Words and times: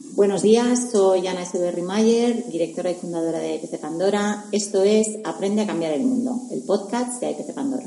Buenos 0.00 0.42
días, 0.42 0.92
soy 0.92 1.26
Ana 1.26 1.42
S. 1.42 1.82
Mayer, 1.82 2.44
directora 2.52 2.90
y 2.90 2.94
fundadora 2.94 3.40
de 3.40 3.56
IPC 3.56 3.80
Pandora. 3.80 4.44
Esto 4.52 4.84
es 4.84 5.08
Aprende 5.24 5.62
a 5.62 5.66
cambiar 5.66 5.92
el 5.92 6.02
mundo, 6.02 6.40
el 6.52 6.62
podcast 6.62 7.20
de 7.20 7.30
IPC 7.32 7.52
Pandora. 7.52 7.84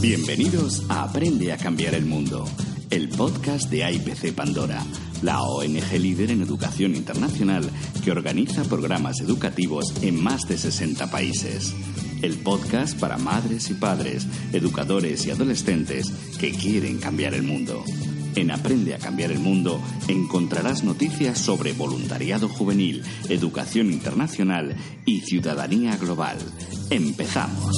Bienvenidos 0.00 0.84
a 0.88 1.02
Aprende 1.02 1.52
a 1.52 1.56
cambiar 1.56 1.94
el 1.94 2.04
mundo, 2.04 2.44
el 2.90 3.08
podcast 3.08 3.68
de 3.68 3.90
IPC 3.90 4.32
Pandora, 4.32 4.84
la 5.22 5.42
ONG 5.42 5.98
líder 5.98 6.30
en 6.30 6.42
educación 6.42 6.94
internacional 6.94 7.68
que 8.04 8.12
organiza 8.12 8.62
programas 8.62 9.20
educativos 9.20 9.92
en 10.02 10.22
más 10.22 10.42
de 10.46 10.56
60 10.56 11.10
países. 11.10 11.74
El 12.22 12.38
podcast 12.38 12.98
para 13.00 13.18
madres 13.18 13.70
y 13.70 13.74
padres, 13.74 14.26
educadores 14.52 15.26
y 15.26 15.32
adolescentes 15.32 16.12
que 16.38 16.52
quieren 16.52 16.98
cambiar 16.98 17.34
el 17.34 17.42
mundo. 17.42 17.84
En 18.36 18.50
Aprende 18.50 18.94
a 18.94 18.98
Cambiar 18.98 19.30
el 19.30 19.38
Mundo 19.38 19.80
encontrarás 20.08 20.82
noticias 20.82 21.38
sobre 21.38 21.72
voluntariado 21.72 22.48
juvenil, 22.48 23.04
educación 23.28 23.92
internacional 23.92 24.74
y 25.04 25.20
ciudadanía 25.20 25.96
global. 25.96 26.38
Empezamos. 26.90 27.76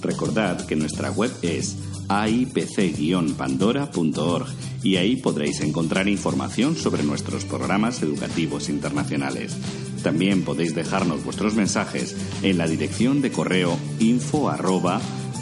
Recordad 0.00 0.64
que 0.64 0.76
nuestra 0.76 1.10
web 1.10 1.32
es 1.42 1.76
aipc-pandora.org 2.08 4.46
y 4.82 4.96
ahí 4.96 5.16
podréis 5.16 5.60
encontrar 5.60 6.08
información 6.08 6.76
sobre 6.76 7.02
nuestros 7.02 7.44
programas 7.44 8.02
educativos 8.02 8.68
internacionales. 8.68 9.56
También 10.02 10.44
podéis 10.44 10.74
dejarnos 10.74 11.24
vuestros 11.24 11.54
mensajes 11.54 12.16
en 12.42 12.58
la 12.58 12.68
dirección 12.68 13.20
de 13.20 13.32
correo 13.32 13.76
info 13.98 14.48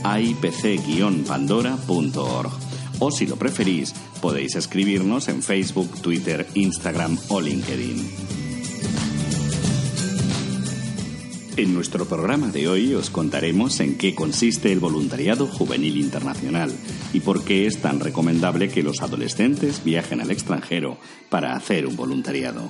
aipc-pandora.org 0.07 2.51
o 2.99 3.11
si 3.11 3.27
lo 3.27 3.37
preferís 3.37 3.93
podéis 4.21 4.57
escribirnos 4.57 5.29
en 5.29 5.43
Facebook, 5.43 6.01
Twitter, 6.01 6.47
Instagram 6.55 7.19
o 7.29 7.41
LinkedIn. 7.41 8.37
En 11.59 11.73
nuestro 11.73 12.05
programa 12.05 12.49
de 12.49 12.69
hoy 12.69 12.95
os 12.95 13.09
contaremos 13.09 13.81
en 13.81 13.97
qué 13.97 14.15
consiste 14.15 14.73
el 14.73 14.79
voluntariado 14.79 15.47
juvenil 15.47 15.97
internacional 15.97 16.71
y 17.15 17.21
por 17.21 17.45
qué 17.45 17.67
es 17.67 17.81
tan 17.81 18.01
recomendable 18.01 18.69
que 18.69 18.83
los 18.83 19.01
adolescentes 19.01 19.83
viajen 19.83 20.21
al 20.21 20.31
extranjero 20.31 20.99
para 21.31 21.57
hacer 21.57 21.87
un 21.87 21.97
voluntariado. 21.97 22.69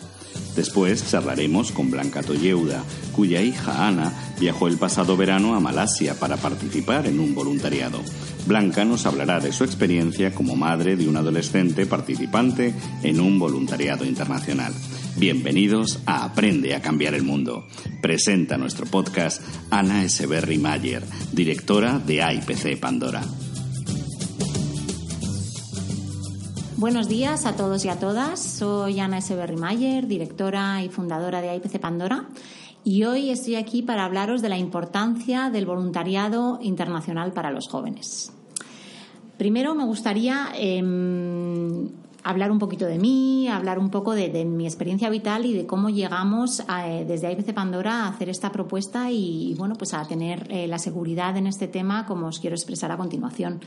Después 0.55 1.11
charlaremos 1.11 1.73
con 1.73 1.91
Blanca 1.91 2.23
Toyeuda, 2.23 2.83
cuya 3.13 3.43
hija 3.43 3.87
Ana 3.87 4.13
viajó 4.39 4.69
el 4.69 4.79
pasado 4.79 5.17
verano 5.17 5.55
a 5.55 5.61
Malasia 5.61 6.19
para 6.19 6.37
participar 6.37 7.07
en 7.07 7.21
un 7.21 7.35
voluntariado. 7.35 8.01
Blanca 8.47 8.85
nos 8.85 9.07
hablará 9.07 9.41
de 9.41 9.53
su 9.53 9.65
experiencia 9.65 10.35
como 10.35 10.57
madre 10.57 10.97
de 10.97 11.09
un 11.09 11.17
adolescente 11.17 11.87
participante 11.87 12.75
en 13.03 13.21
un 13.21 13.39
voluntariado 13.39 14.05
internacional. 14.05 14.73
Bienvenidos 15.17 16.01
a 16.07 16.25
Aprende 16.25 16.75
a 16.75 16.83
Cambiar 16.83 17.15
el 17.15 17.23
Mundo. 17.23 17.67
Presenta 18.03 18.59
nuestro 18.59 18.87
podcast 18.87 19.43
Ana 19.71 20.05
Eseberry 20.05 20.59
Mayer, 20.59 21.03
directora 21.33 21.99
de 21.99 22.17
IPC 22.17 22.79
Pandora. 22.79 23.23
Buenos 26.79 27.09
días 27.09 27.47
a 27.47 27.57
todos 27.57 27.87
y 27.87 27.89
a 27.89 27.99
todas. 27.99 28.39
Soy 28.39 29.01
Ana 29.01 29.17
S. 29.17 29.35
Mayer, 29.57 30.07
directora 30.07 30.83
y 30.83 30.91
fundadora 30.91 31.41
de 31.41 31.57
IPC 31.57 31.81
Pandora. 31.81 32.29
Y 32.85 33.05
hoy 33.05 33.31
estoy 33.31 33.55
aquí 33.55 33.81
para 33.81 34.05
hablaros 34.05 34.43
de 34.43 34.51
la 34.51 34.59
importancia 34.59 35.49
del 35.49 35.65
voluntariado 35.65 36.59
internacional 36.61 37.33
para 37.33 37.51
los 37.51 37.69
jóvenes. 37.69 38.31
Primero 39.39 39.75
me 39.75 39.87
gustaría 39.87 40.51
em, 40.55 41.89
hablar 42.27 42.51
un 42.51 42.59
poquito 42.59 42.87
de 42.87 42.99
mí, 42.99 43.47
hablar 43.47 43.79
un 43.79 43.89
poco 43.89 44.13
de, 44.13 44.45
mi 44.45 44.67
experiencia 44.67 45.09
vital 45.09 45.47
y 45.47 45.53
de 45.53 45.65
cómo 45.65 45.91
llegamos 45.91 46.61
eh, 46.61 47.05
desde 47.07 47.31
IPC 47.31 47.55
Pandora 47.55 48.03
a 48.03 48.09
hacer 48.09 48.29
esta 48.29 48.51
propuesta 48.51 49.13
y, 49.13 49.55
bueno, 49.57 49.77
pues 49.77 49.95
a 49.95 50.05
tener 50.09 50.49
eh, 50.51 50.67
la 50.67 50.81
seguridad 50.81 51.37
en 51.37 51.47
este 51.47 51.69
tema 51.69 52.05
como 52.05 52.27
os 52.27 52.41
quiero 52.41 52.57
expresar 52.57 52.91
a 52.91 52.97
continuación. 52.97 53.61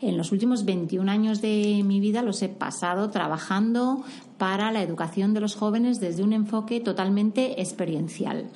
En 0.00 0.16
los 0.16 0.32
últimos 0.32 0.64
21 0.64 1.08
años 1.08 1.40
de 1.40 1.82
mi 1.84 2.00
vida 2.00 2.22
los 2.22 2.42
he 2.42 2.48
pasado 2.48 3.10
trabajando 3.10 4.02
para 4.38 4.72
la 4.72 4.82
educación 4.82 5.32
de 5.32 5.40
los 5.40 5.54
jóvenes 5.54 6.00
desde 6.00 6.24
un 6.24 6.32
enfoque 6.32 6.80
totalmente 6.80 7.60
experiencial. 7.60 8.50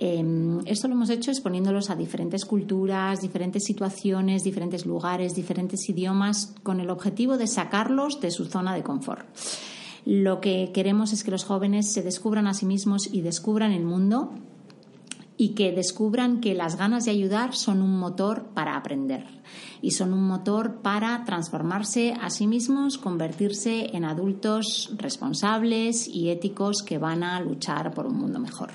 Em, 0.00 0.60
esto 0.66 0.86
lo 0.86 0.94
hemos 0.94 1.10
hecho 1.10 1.32
exponiéndolos 1.32 1.90
a 1.90 1.96
diferentes 1.96 2.44
culturas, 2.44 3.20
diferentes 3.20 3.64
situaciones, 3.64 4.44
diferentes 4.44 4.86
lugares, 4.86 5.34
diferentes 5.34 5.88
idiomas, 5.88 6.54
con 6.62 6.78
el 6.78 6.90
objetivo 6.90 7.36
de 7.36 7.48
sacarlos 7.48 8.20
de 8.20 8.30
su 8.30 8.44
zona 8.44 8.76
de 8.76 8.84
confort. 8.84 9.26
Lo 10.04 10.40
que 10.40 10.70
queremos 10.72 11.12
es 11.12 11.24
que 11.24 11.32
los 11.32 11.42
jóvenes 11.42 11.92
se 11.92 12.02
descubran 12.02 12.46
a 12.46 12.54
sí 12.54 12.64
mismos 12.64 13.12
y 13.12 13.22
descubran 13.22 13.72
el 13.72 13.84
mundo 13.84 14.30
y 15.36 15.50
que 15.50 15.72
descubran 15.72 16.40
que 16.40 16.54
las 16.54 16.76
ganas 16.76 17.04
de 17.04 17.10
ayudar 17.10 17.56
son 17.56 17.82
un 17.82 17.98
motor 17.98 18.50
para 18.54 18.76
aprender 18.76 19.26
y 19.82 19.90
son 19.90 20.12
un 20.12 20.28
motor 20.28 20.76
para 20.80 21.24
transformarse 21.24 22.14
a 22.20 22.30
sí 22.30 22.46
mismos, 22.46 22.98
convertirse 22.98 23.96
en 23.96 24.04
adultos 24.04 24.92
responsables 24.96 26.06
y 26.06 26.28
éticos 26.28 26.84
que 26.84 26.98
van 26.98 27.24
a 27.24 27.40
luchar 27.40 27.92
por 27.92 28.06
un 28.06 28.16
mundo 28.16 28.38
mejor. 28.38 28.70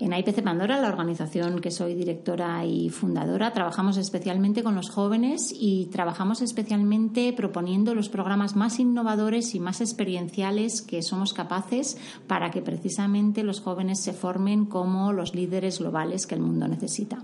En 0.00 0.14
IPC 0.14 0.42
Pandora, 0.42 0.80
la 0.80 0.88
organización 0.88 1.60
que 1.60 1.70
soy 1.70 1.94
directora 1.94 2.64
y 2.64 2.88
fundadora, 2.88 3.52
trabajamos 3.52 3.98
especialmente 3.98 4.62
con 4.62 4.74
los 4.74 4.88
jóvenes 4.88 5.52
y 5.54 5.90
trabajamos 5.92 6.40
especialmente 6.40 7.34
proponiendo 7.34 7.94
los 7.94 8.08
programas 8.08 8.56
más 8.56 8.80
innovadores 8.80 9.54
y 9.54 9.60
más 9.60 9.82
experienciales 9.82 10.80
que 10.80 11.02
somos 11.02 11.34
capaces 11.34 11.98
para 12.26 12.50
que 12.50 12.62
precisamente 12.62 13.42
los 13.42 13.60
jóvenes 13.60 14.00
se 14.00 14.14
formen 14.14 14.64
como 14.64 15.12
los 15.12 15.34
líderes 15.34 15.80
globales 15.80 16.26
que 16.26 16.34
el 16.34 16.40
mundo 16.40 16.66
necesita. 16.66 17.18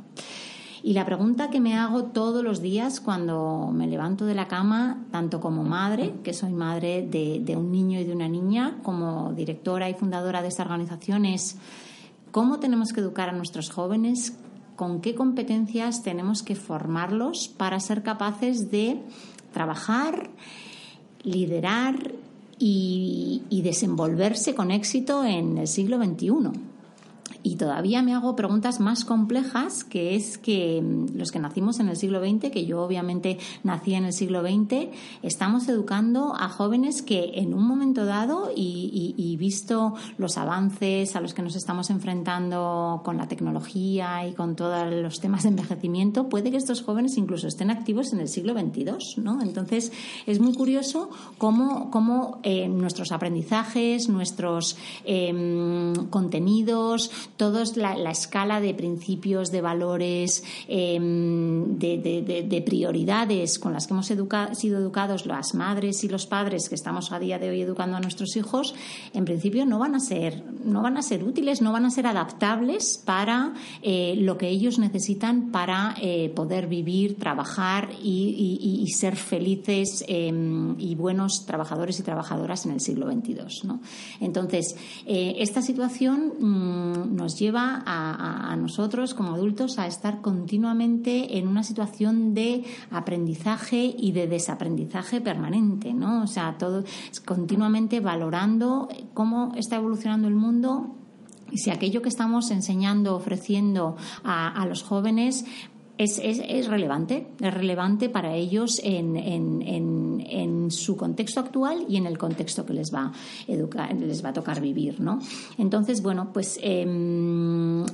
Y 0.83 0.93
la 0.93 1.07
pregunta 1.07 1.49
que 1.49 1.61
me 1.61 1.79
hago 1.79 2.05
todos 2.05 2.45
los 2.45 2.61
días 2.61 3.01
cuando 3.01 3.71
me 3.73 3.87
levanto 3.87 4.27
de 4.27 4.35
la 4.35 4.49
cama, 4.49 5.07
tanto 5.11 5.41
como 5.41 5.65
madre, 5.65 6.13
que 6.23 6.35
soy 6.35 6.53
madre 6.53 7.09
de, 7.11 7.41
de 7.41 7.57
un 7.57 7.73
niño 7.73 7.99
y 7.99 8.05
de 8.05 8.13
una 8.13 8.29
niña, 8.29 8.81
como 8.83 9.33
directora 9.33 9.89
y 9.89 9.95
fundadora 9.95 10.43
de 10.43 10.49
esta 10.49 10.63
organización, 10.63 11.25
es 11.25 11.57
cómo 12.37 12.61
tenemos 12.61 12.93
que 12.93 13.01
educar 13.01 13.31
a 13.31 13.33
nuestros 13.33 13.71
jóvenes, 13.71 14.35
con 14.77 15.01
qué 15.01 15.15
competencias 15.15 16.03
tenemos 16.03 16.43
que 16.43 16.55
formarlos 16.55 17.49
para 17.49 17.81
ser 17.81 18.03
capaces 18.03 18.71
de 18.71 19.01
trabajar, 19.55 20.29
liderar 21.23 22.13
y, 22.59 23.41
desenvolverse 23.65 24.55
con 24.55 24.71
éxito 24.71 25.25
en 25.25 25.57
el 25.57 25.67
siglo 25.67 25.97
XXI. 25.97 26.76
Y 27.47 27.55
todavía 27.55 28.03
me 28.03 28.13
hago 28.13 28.35
preguntas 28.35 28.81
más 28.81 29.05
complejas, 29.05 29.85
que 29.85 30.17
es 30.17 30.37
que 30.37 30.83
mm, 30.83 31.17
los 31.17 31.31
que 31.31 31.39
nacimos 31.39 31.79
en 31.79 31.89
el 31.89 31.97
siglo 31.97 32.19
XX, 32.19 32.51
que 32.51 32.67
yo 32.67 32.83
obviamente 32.83 33.39
nací 33.63 33.95
en 33.95 34.05
el 34.05 34.13
siglo 34.13 34.43
XX, 34.43 34.89
estamos 35.23 35.69
educando 35.69 36.35
a 36.35 36.49
jóvenes 36.49 37.03
que 37.03 37.35
en 37.37 37.55
un 37.55 37.65
momento 37.65 38.05
dado 38.05 38.51
y, 38.53 39.37
visto 39.39 39.95
los 40.19 40.39
avances 40.39 41.15
a 41.15 41.21
los 41.21 41.35
que 41.35 41.43
nos 41.43 41.55
estamos 41.55 41.91
enfrentando 41.91 43.03
con 43.05 43.17
la 43.19 43.29
tecnología 43.29 44.27
y 44.27 44.33
con 44.33 44.57
todos 44.57 44.91
los 44.91 45.21
temas 45.21 45.43
de 45.45 45.51
envejecimiento, 45.51 46.29
puede 46.29 46.51
que 46.51 46.57
estos 46.57 46.83
jóvenes 46.83 47.17
incluso 47.17 47.47
estén 47.47 47.71
activos 47.71 48.13
en 48.13 48.21
el 48.21 48.29
siglo 48.29 48.55
XXII, 48.55 49.23
¿no? 49.23 49.41
Entonces 49.41 49.93
es 50.27 50.41
muy 50.41 50.55
curioso 50.55 51.11
cómo, 51.39 51.91
cómo 51.93 52.41
eh, 52.43 52.67
nuestros 52.67 53.13
aprendizajes, 53.13 54.09
nuestros 54.09 54.77
em, 55.05 55.93
contenidos, 56.09 57.11
todos 57.37 57.77
la, 57.77 57.95
escala 58.11 58.61
de 58.61 58.75
principios, 58.75 59.51
de 59.51 59.61
valores, 59.61 60.45
em, 60.69 61.79
de, 61.79 62.63
prioridades 62.65 63.59
con 63.59 63.73
las 63.73 63.87
que 63.87 63.95
hemos 63.95 64.07
sido 64.07 64.79
educados 64.79 65.27
las 65.27 65.55
madres 65.55 66.03
y 66.05 66.09
los 66.09 66.27
padres 66.27 66.69
que 66.69 66.75
estamos 66.75 67.13
a 67.13 67.19
día 67.19 67.39
de 67.39 67.51
hoy 67.51 67.61
educando 67.61 67.97
a 67.97 68.01
nuestros 68.01 68.37
hijos, 68.37 68.75
en 69.13 69.25
principio 69.25 69.67
no 69.67 69.79
van 69.79 69.95
a 69.95 70.01
ser, 70.01 70.43
no 70.65 70.83
van 70.83 70.97
a 70.97 71.03
ser 71.03 71.25
útiles, 71.25 71.61
no 71.63 71.73
van 71.73 71.85
a 71.85 71.91
ser 71.91 72.07
adaptables 72.07 73.01
para 73.05 73.55
eh, 73.83 74.15
lo 74.19 74.39
que 74.39 74.49
ellos 74.49 74.79
necesitan 74.79 75.51
para 75.51 75.95
eh, 76.01 76.31
poder 76.35 76.67
vivir, 76.67 77.17
trabajar 77.19 77.91
y, 78.03 78.87
ser 78.97 79.17
felices 79.17 80.05
em, 80.09 80.79
y 80.79 80.95
buenos 80.95 81.45
trabajadores 81.45 82.01
y 82.01 82.03
trabajadoras 82.03 82.65
en 82.65 82.73
el 82.73 82.81
siglo 82.81 83.11
XXII. 83.11 83.73
Entonces, 84.21 84.77
eh, 85.07 85.37
esta 85.39 85.61
situación 85.61 86.33
mm, 86.39 87.17
nos 87.27 87.37
lleva 87.41 87.83
a, 87.85 88.55
nosotros 88.55 89.13
como 89.13 89.35
adultos 89.35 89.81
a 89.81 89.89
estar 89.89 90.21
continuamente 90.21 91.39
en 91.39 91.49
una 91.49 91.65
situación 91.65 92.35
de 92.35 92.63
aprendizaje 92.93 93.93
y 93.99 94.13
de 94.13 94.29
desaprendizaje 94.29 95.21
permanente, 95.21 95.93
¿no? 95.93 96.23
O 96.23 96.29
sea, 96.29 96.57
todo 96.57 96.85
continuamente 97.25 97.99
valorando 97.99 98.89
cómo 99.13 99.53
está 99.57 99.75
evolucionando 99.75 100.29
el 100.29 100.37
mundo 100.37 100.95
y 101.51 101.59
si 101.59 101.71
aquello 101.71 102.01
que 102.01 102.09
estamos 102.09 102.53
enseñando, 102.53 103.17
ofreciendo 103.17 103.97
a, 104.23 104.65
los 104.69 104.85
jóvenes 104.85 105.45
es, 105.99 106.21
es, 106.23 106.67
relevante, 106.67 107.27
es 107.41 107.55
relevante 107.55 108.09
para 108.09 108.35
ellos 108.35 108.81
en, 108.83 109.17
en, 109.17 109.63
en, 110.27 110.71
su 110.71 110.97
contexto 110.97 111.41
actual 111.41 111.87
y 111.89 111.97
en 111.97 112.07
el 112.07 112.19
contexto 112.19 112.67
que 112.67 112.75
les 112.75 112.93
va, 112.93 113.13
educar, 113.47 113.95
les 113.95 114.25
va 114.25 114.31
a 114.31 114.33
tocar 114.33 114.61
vivir, 114.61 115.01
¿no? 115.01 115.21
Entonces, 115.59 116.03
bueno, 116.03 116.31
pues 116.33 116.59
em, 116.61 117.85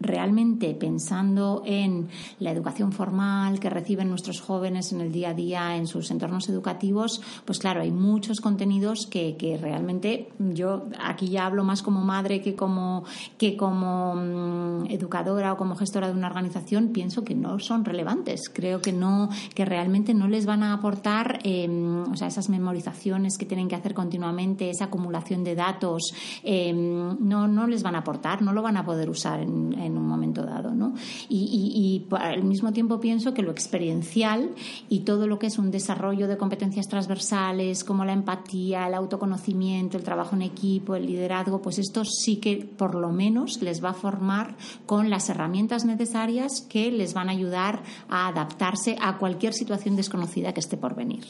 realmente 0.00 0.74
pensando 0.74 1.62
en 1.64 2.08
la 2.38 2.52
educación 2.52 2.92
formal 2.92 3.58
que 3.58 3.70
reciben 3.70 4.08
nuestros 4.08 4.40
jóvenes 4.40 4.92
en 4.92 5.00
el 5.00 5.12
día 5.12 5.30
a 5.30 5.34
día 5.34 5.76
en 5.76 5.86
sus 5.86 6.10
entornos 6.10 6.48
educativos, 6.48 7.20
pues 7.44 7.58
claro, 7.58 7.80
hay 7.80 7.90
muchos 7.90 8.40
contenidos 8.40 9.06
que, 9.06 9.36
realmente 9.60 10.28
yo 10.38 10.84
aquí 11.00 11.28
ya 11.28 11.46
hablo 11.46 11.64
más 11.64 11.82
como 11.82 12.04
madre 12.04 12.40
que 12.40 12.54
como, 12.54 13.04
que 13.36 13.56
como 13.56 14.14
mm, 14.14 14.86
educadora 14.90 15.52
o 15.52 15.56
como 15.56 15.74
gestora 15.74 16.08
de 16.08 16.12
una 16.12 16.28
organización, 16.28 16.88
pienso 16.88 17.24
que 17.24 17.34
no 17.34 17.58
son 17.58 17.84
relevantes. 17.84 18.48
Creo 18.52 18.80
que 18.80 18.92
no, 18.92 19.30
que 19.54 19.64
realmente 19.64 20.14
no 20.14 20.28
les 20.28 20.46
van 20.46 20.62
a 20.62 20.74
aportar 20.74 21.40
em, 21.42 22.02
o 22.02 22.16
sea, 22.16 22.28
esas 22.28 22.48
memorizaciones 22.48 23.36
que 23.38 23.46
tienen 23.46 23.68
que 23.68 23.74
hacer 23.74 23.94
continuamente, 23.94 24.70
esa 24.70 24.86
acumulación 24.86 25.44
de 25.44 25.54
datos, 25.54 26.12
em, 26.42 27.16
no, 27.20 27.48
no 27.48 27.66
les 27.66 27.82
van 27.82 27.96
a 27.96 27.98
aportar, 27.98 28.42
no 28.42 28.52
lo 28.52 28.62
van 28.62 28.76
a 28.76 28.84
poder 28.84 29.10
usar 29.10 29.40
en 29.40 29.87
un 29.96 30.06
momento 30.06 30.42
dado. 30.42 30.72
¿no? 30.72 30.94
Y, 31.28 32.04
al 32.10 32.44
mismo 32.44 32.72
tiempo 32.72 33.00
pienso 33.00 33.34
que 33.34 33.42
lo 33.42 33.50
experiencial 33.50 34.50
y 34.88 35.00
todo 35.00 35.26
lo 35.26 35.38
que 35.38 35.46
es 35.46 35.58
un 35.58 35.70
desarrollo 35.70 36.28
de 36.28 36.36
competencias 36.36 36.86
transversales 36.88 37.84
como 37.84 38.04
la 38.04 38.12
empatía, 38.12 38.86
el 38.86 38.94
autoconocimiento, 38.94 39.96
el 39.96 40.04
trabajo 40.04 40.36
en 40.36 40.42
equipo, 40.42 40.94
el 40.94 41.06
liderazgo, 41.06 41.60
pues 41.62 41.78
esto 41.78 42.04
sí 42.04 42.36
que 42.36 42.56
por 42.56 42.94
lo 42.94 43.10
menos 43.10 43.62
les 43.62 43.82
va 43.82 43.90
a 43.90 43.94
formar 43.94 44.56
con 44.86 45.10
las 45.10 45.28
herramientas 45.28 45.84
necesarias 45.84 46.66
que 46.68 46.90
les 46.90 47.14
van 47.14 47.28
a 47.28 47.32
ayudar 47.32 47.82
a 48.08 48.28
adaptarse 48.28 48.96
a 49.00 49.18
cualquier 49.18 49.54
situación 49.54 49.96
desconocida 49.96 50.52
que 50.52 50.60
esté 50.60 50.76
por 50.76 50.94
venir. 50.94 51.24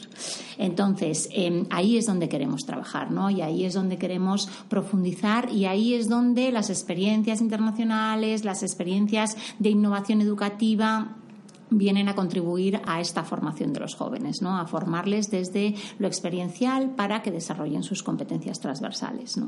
Entonces, 0.57 1.29
em, 1.31 1.65
ahí 1.69 1.97
es 1.97 2.05
donde 2.05 2.29
queremos 2.29 2.61
trabajar, 2.65 3.11
¿no? 3.11 3.29
Y 3.29 3.41
ahí 3.41 3.65
es 3.65 3.73
donde 3.73 3.97
queremos 3.97 4.49
profundizar 4.67 5.51
y 5.51 5.65
ahí 5.65 5.93
es 5.93 6.09
donde 6.09 6.51
las 6.51 6.69
experiencias 6.69 7.41
internacionales, 7.41 8.45
las 8.49 8.63
experiencias 8.63 9.37
de 9.59 9.69
innovación 9.69 10.21
educativa 10.21 11.15
vienen 11.69 12.09
a 12.09 12.15
contribuir 12.15 12.81
a 12.85 12.99
esta 12.99 13.23
formación 13.23 13.73
de 13.73 13.79
los 13.79 13.95
jóvenes, 13.95 14.41
¿no? 14.41 14.57
a 14.57 14.65
formarles 14.65 15.29
desde 15.29 15.75
lo 15.97 16.07
experiencial 16.07 16.95
para 16.95 17.21
que 17.21 17.31
desarrollen 17.31 17.83
sus 17.83 18.03
competencias 18.03 18.59
transversales. 18.59 19.39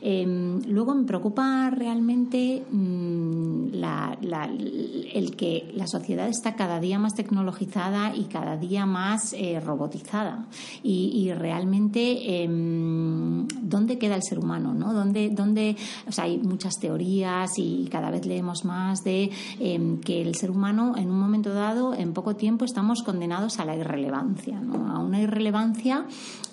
Em, 0.00 0.60
luego 0.66 0.94
me 0.94 1.04
preocupa 1.04 1.70
realmente 1.70 2.64
mm, 2.70 3.68
el 5.14 5.36
que 5.36 5.70
la 5.74 5.86
sociedad 5.86 6.28
está 6.28 6.54
cada 6.54 6.80
día 6.80 6.98
más 6.98 7.14
tecnologizada 7.14 8.14
y 8.14 8.24
cada 8.24 8.56
día 8.56 8.86
más 8.86 9.32
eh, 9.32 9.60
robotizada. 9.60 10.46
Y, 10.82 11.32
realmente, 11.32 12.42
em, 12.42 13.46
¿dónde 13.48 13.98
queda 13.98 14.14
el 14.14 14.22
ser 14.22 14.38
humano? 14.38 14.74
¿no? 14.74 14.92
¿Dónde, 14.92 15.30
dónde, 15.30 15.76
hay 16.16 16.38
muchas 16.38 16.74
teorías 16.80 17.50
y 17.58 17.88
cada 17.90 18.10
vez 18.10 18.26
leemos 18.26 18.64
más 18.64 19.02
de 19.02 19.30
em, 19.58 20.00
que 20.00 20.22
el 20.22 20.34
ser 20.34 20.50
humano 20.50 20.94
en 20.96 21.10
un 21.10 21.18
momento 21.18 21.45
dado, 21.54 21.94
en 21.94 22.12
poco 22.12 22.36
tiempo, 22.36 22.64
estamos 22.64 23.02
condenados 23.02 23.58
a 23.58 23.64
la 23.64 23.76
irrelevancia, 23.76 24.58
a 24.58 24.98
una 24.98 25.20
irrelevancia 25.20 26.06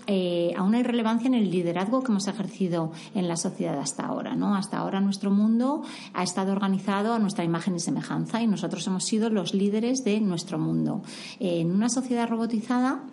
eh, 0.06 0.54
a 0.57 0.63
una 0.63 0.80
irrelevancia 0.80 1.28
en 1.28 1.34
el 1.34 1.50
liderazgo 1.50 2.04
que 2.04 2.12
hemos 2.12 2.28
ejercido 2.28 2.92
en 3.16 3.30
la 3.30 3.38
sociedad 3.38 3.80
hasta 3.80 4.06
ahora. 4.06 4.36
¿no? 4.36 4.56
Hasta 4.56 4.78
ahora 4.78 5.00
nuestro 5.00 5.31
mundo 5.31 5.84
ha 6.13 6.24
estado 6.24 6.51
organizado 6.51 7.13
a 7.13 7.19
nuestra 7.19 7.45
imagen 7.45 7.75
y 7.75 7.80
semejanza 7.80 8.42
y 8.42 8.48
nosotros 8.48 8.86
hemos 8.88 9.06
sido 9.06 9.30
los 9.30 9.54
líderes 9.54 10.04
de 10.04 10.19
nuestro 10.19 10.60
mundo. 10.60 11.04
en 11.40 11.72
una 11.72 11.88
sociedad 11.88 12.28
robotizada, 12.28 13.04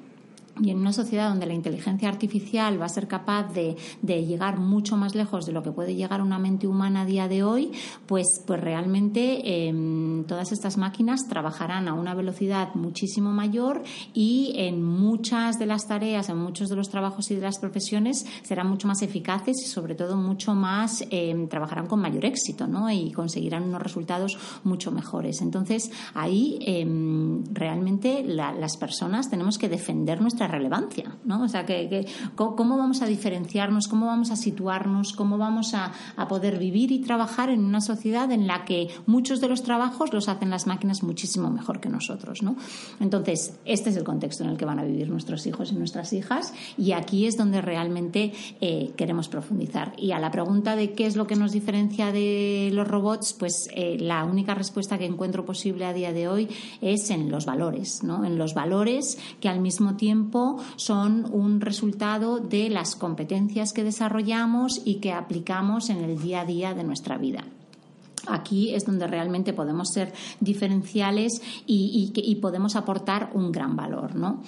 y 0.63 0.71
en 0.71 0.79
una 0.79 0.93
sociedad 0.93 1.29
donde 1.29 1.47
la 1.47 1.55
inteligencia 1.55 2.09
artificial 2.09 2.81
va 2.81 2.87
a 2.87 2.89
ser 2.89 3.09
capaz 3.09 3.53
de, 3.53 3.77
llegar 4.03 4.59
mucho 4.59 4.97
más 4.97 5.15
lejos 5.15 5.47
de 5.47 5.53
lo 5.53 5.63
que 5.63 5.73
puede 5.73 5.95
llegar 5.95 6.21
una 6.21 6.39
mente 6.39 6.67
humana 6.67 7.03
a 7.03 7.05
día 7.07 7.29
de 7.29 7.43
hoy, 7.43 7.73
pues, 8.07 8.43
pues 8.47 8.61
realmente 8.61 9.67
em, 9.67 10.25
todas 10.25 10.53
estas 10.53 10.77
máquinas 10.77 11.27
trabajarán 11.29 11.89
a 11.89 11.95
una 11.95 12.15
velocidad 12.15 12.75
muchísimo 12.75 13.33
mayor 13.33 13.83
y 14.13 14.53
en 14.57 14.83
muchas 14.83 15.59
de 15.59 15.67
las 15.67 15.87
tareas, 15.87 16.29
en 16.29 16.39
muchos 16.39 16.69
de 16.69 16.77
los 16.77 16.91
trabajos 16.91 17.31
y 17.31 17.35
de 17.35 17.41
las 17.41 17.59
profesiones 17.59 18.27
serán 18.43 18.69
mucho 18.69 18.89
más 18.89 19.03
eficaces 19.03 19.57
y 19.63 19.67
sobre 19.67 19.95
todo 19.95 20.17
mucho 20.17 20.55
más 20.55 21.05
em, 21.11 21.49
trabajarán 21.49 21.87
con 21.87 22.01
mayor 22.01 22.25
éxito 22.25 22.67
¿no? 22.67 22.91
y 22.91 23.13
conseguirán 23.13 23.65
unos 23.65 23.83
resultados 23.83 24.39
mucho 24.65 24.91
mejores. 24.91 25.41
Entonces 25.41 25.91
ahí 26.15 26.59
em, 26.63 27.45
realmente 27.53 28.23
las 28.25 28.77
personas 28.77 29.31
tenemos 29.31 29.59
que 29.59 29.69
defender 29.69 30.21
nuestra 30.21 30.49
relevancia, 30.51 31.17
¿no? 31.25 31.43
O 31.43 31.49
sea, 31.49 31.67
que, 31.67 32.07
¿cómo 32.35 32.77
vamos 32.77 33.03
a 33.03 33.07
diferenciarnos, 33.07 33.89
cómo 33.89 34.07
vamos 34.07 34.31
a 34.31 34.37
situarnos, 34.37 35.13
cómo 35.13 35.39
vamos 35.39 35.75
a, 35.75 35.93
poder 36.29 36.59
vivir 36.59 36.93
y 36.93 37.01
trabajar 37.01 37.51
en 37.51 37.65
una 37.65 37.81
sociedad 37.81 38.31
en 38.31 38.47
la 38.47 38.65
que 38.65 38.89
muchos 39.07 39.41
de 39.41 39.49
los 39.49 39.63
trabajos 39.63 40.13
los 40.13 40.29
hacen 40.29 40.51
las 40.51 40.67
máquinas 40.67 41.03
muchísimo 41.03 41.51
mejor 41.51 41.81
que 41.81 41.89
nosotros, 41.89 42.43
¿no? 42.43 42.57
Entonces, 43.01 43.59
este 43.65 43.91
es 43.91 43.97
el 43.97 44.05
contexto 44.05 44.45
en 44.45 44.51
el 44.51 44.57
que 44.57 44.65
van 44.65 44.79
a 44.79 44.85
vivir 44.85 45.09
nuestros 45.09 45.47
hijos 45.47 45.73
y 45.73 45.75
nuestras 45.75 46.13
hijas 46.13 46.53
y 46.79 46.93
aquí 46.93 47.27
es 47.27 47.37
donde 47.37 47.61
realmente 47.61 48.33
eh, 48.61 48.93
queremos 48.97 49.29
profundizar. 49.29 49.93
Y 49.97 50.13
a 50.13 50.21
la 50.21 50.31
pregunta 50.31 50.77
de 50.77 50.93
qué 50.93 51.07
es 51.07 51.17
lo 51.17 51.27
que 51.27 51.37
nos 51.37 51.53
diferencia 51.53 52.13
de 52.13 52.71
los 52.73 52.87
robots, 52.89 53.33
pues 53.33 53.69
eh, 53.75 53.97
la 53.99 54.25
única 54.25 54.55
respuesta 54.55 54.99
que 54.99 55.05
encuentro 55.05 55.45
posible 55.45 55.85
a 55.85 55.93
día 55.93 56.13
de 56.13 56.29
hoy 56.29 56.49
es 56.81 57.11
en 57.11 57.31
los 57.31 57.47
valores, 57.47 58.03
¿no? 58.03 58.25
En 58.25 58.39
los 58.39 58.55
valores 58.55 59.19
que 59.41 59.49
al 59.49 59.61
mismo 59.61 59.97
tiempo 59.97 60.40
son 60.77 61.27
un 61.33 61.61
resultado 61.61 62.39
de 62.39 62.71
las 62.71 62.97
competencias 62.97 63.73
que 63.73 63.85
desarrollamos 63.85 64.83
y 64.85 64.97
que 64.97 65.13
aplicamos 65.13 65.91
en 65.91 65.99
el 65.99 66.21
día 66.21 66.43
a 66.43 66.45
día 66.45 66.75
de 66.75 66.85
nuestra 66.85 67.19
vida. 67.19 67.45
Aquí 68.27 68.75
es 68.75 68.85
donde 68.85 69.07
realmente 69.07 69.53
podemos 69.53 69.89
ser 69.93 70.13
diferenciales 70.41 71.41
y, 71.67 72.13
y 72.15 72.35
podemos 72.37 72.77
aportar 72.77 73.31
un 73.35 73.51
gran 73.51 73.77
valor, 73.77 74.15
¿no? 74.15 74.43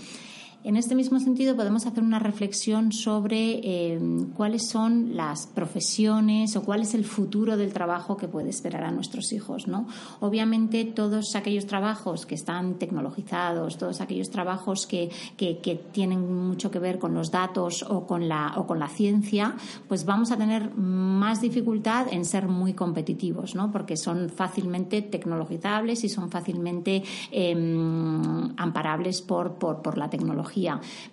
En 0.65 0.77
este 0.77 0.95
mismo 0.95 1.19
sentido, 1.19 1.57
podemos 1.57 1.87
hacer 1.87 2.05
una 2.05 2.21
reflexión 2.21 2.93
sobre 2.93 3.61
eh, 3.65 4.01
cuáles 4.37 4.69
son 4.69 5.17
las 5.17 5.49
profesiones 5.49 6.55
o 6.55 6.63
cuál 6.63 6.83
es 6.83 6.95
el 6.95 7.05
futuro 7.05 7.57
del 7.57 7.73
trabajo 7.73 8.17
que 8.17 8.29
puede 8.29 8.51
esperar 8.51 8.85
a 8.85 8.93
nuestros 8.93 9.33
hijos. 9.33 9.67
¿no? 9.67 9.89
Obviamente, 10.21 10.85
todos 10.85 11.35
aquellos 11.35 11.67
trabajos 11.67 12.27
que 12.27 12.37
están 12.37 12.75
tecnologizados, 12.75 13.77
todos 13.77 14.01
aquellos 14.01 14.31
trabajos 14.31 14.87
que, 14.87 15.11
tienen 15.91 16.47
mucho 16.47 16.71
que 16.71 16.79
ver 16.79 17.01
con 17.01 17.13
los 17.13 17.33
datos 17.33 17.83
o 17.83 18.07
con, 18.07 18.29
la, 18.29 18.55
o 18.57 18.67
con 18.67 18.79
la 18.79 18.89
ciencia, 18.89 19.57
pues 19.89 20.05
vamos 20.05 20.31
a 20.31 20.37
tener 20.37 20.73
más 20.77 21.41
dificultad 21.41 22.07
en 22.13 22.25
ser 22.25 22.47
muy 22.47 22.75
competitivos, 22.75 23.57
¿no? 23.57 23.73
porque 23.73 23.97
son 23.97 24.31
fácilmente 24.31 25.03
tecnologizables 25.03 26.05
y 26.05 26.09
son 26.09 26.31
fácilmente 26.31 27.03
em, 27.33 28.53
amparables 28.57 29.23
por, 29.23 29.55
por 29.55 29.99
la 29.99 30.09
tecnología 30.09 30.52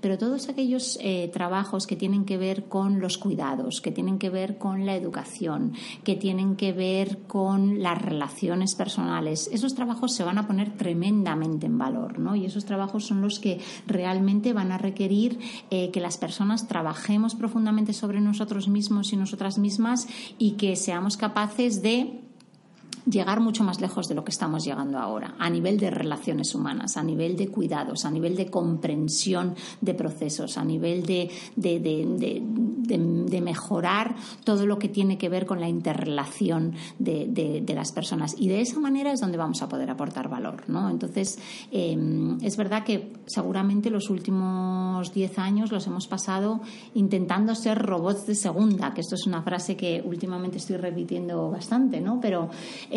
pero 0.01 0.17
todos 0.17 0.49
aquellos 0.49 0.97
eh, 1.01 1.29
trabajos 1.31 1.87
que 1.87 1.95
tienen 1.95 2.25
que 2.25 2.37
ver 2.37 2.65
con 2.65 2.99
los 2.99 3.17
cuidados, 3.17 3.81
que 3.81 3.91
tienen 3.91 4.19
que 4.19 4.29
ver 4.29 4.57
con 4.57 4.85
la 4.85 4.95
educación, 4.95 5.73
que 6.03 6.15
tienen 6.15 6.55
que 6.55 6.73
ver 6.73 7.19
con 7.27 7.81
las 7.81 8.01
relaciones 8.01 8.75
personales, 8.75 9.49
esos 9.51 9.75
trabajos 9.75 10.13
se 10.13 10.23
van 10.23 10.37
a 10.37 10.47
poner 10.47 10.75
tremendamente 10.75 11.67
en 11.67 11.77
valor, 11.77 12.19
¿no? 12.19 12.35
Y 12.35 12.45
esos 12.45 12.65
trabajos 12.65 13.05
son 13.05 13.21
los 13.21 13.39
que 13.39 13.59
realmente 13.87 14.53
van 14.53 14.71
a 14.71 14.77
requerir 14.77 15.39
eh, 15.69 15.91
que 15.91 16.01
las 16.01 16.17
personas 16.17 16.67
trabajemos 16.67 17.35
profundamente 17.35 17.93
sobre 17.93 18.21
nosotros 18.21 18.67
mismos 18.67 19.13
y 19.13 19.17
nosotras 19.17 19.57
mismas 19.57 20.07
y 20.37 20.51
que 20.51 20.75
seamos 20.75 21.17
capaces 21.17 21.81
de 21.81 22.28
llegar 23.09 23.39
mucho 23.39 23.63
más 23.63 23.81
lejos 23.81 24.07
de 24.07 24.15
lo 24.15 24.23
que 24.23 24.31
estamos 24.31 24.63
llegando 24.63 24.97
ahora, 24.97 25.35
a 25.39 25.49
nivel 25.49 25.79
de 25.79 25.89
relaciones 25.89 26.53
humanas, 26.53 26.97
a 26.97 27.03
nivel 27.03 27.35
de 27.35 27.47
cuidados, 27.47 28.05
a 28.05 28.11
nivel 28.11 28.35
de 28.35 28.49
comprensión 28.49 29.55
de 29.81 29.93
procesos, 29.93 30.57
a 30.57 30.63
nivel 30.63 31.05
de, 31.05 31.29
de, 31.55 33.41
mejorar 33.41 34.15
todo 34.43 34.65
lo 34.65 34.77
que 34.77 34.89
tiene 34.89 35.17
que 35.17 35.29
ver 35.29 35.45
con 35.45 35.59
la 35.59 35.67
interrelación 35.67 36.75
de, 36.99 37.63
las 37.73 37.91
personas. 37.91 38.35
Y 38.37 38.49
de 38.49 38.61
esa 38.61 38.79
manera 38.79 39.11
es 39.11 39.21
donde 39.21 39.37
vamos 39.37 39.61
a 39.61 39.69
poder 39.69 39.89
aportar 39.89 40.29
valor. 40.29 40.63
¿no? 40.67 40.89
Entonces, 40.89 41.39
em, 41.71 42.37
es 42.41 42.57
verdad 42.57 42.83
que 42.83 43.13
seguramente 43.25 43.89
los 43.89 44.09
últimos 44.09 45.13
10 45.13 45.39
años 45.39 45.71
los 45.71 45.87
hemos 45.87 46.07
pasado 46.07 46.61
intentando 46.93 47.55
ser 47.55 47.79
robots 47.79 48.27
de 48.27 48.35
segunda, 48.35 48.93
que 48.93 49.01
esto 49.01 49.15
es 49.15 49.25
una 49.25 49.41
frase 49.41 49.77
que 49.77 50.03
últimamente 50.05 50.57
estoy 50.57 50.77
repitiendo 50.77 51.49
bastante, 51.49 52.01
¿no? 52.01 52.19
pero 52.19 52.49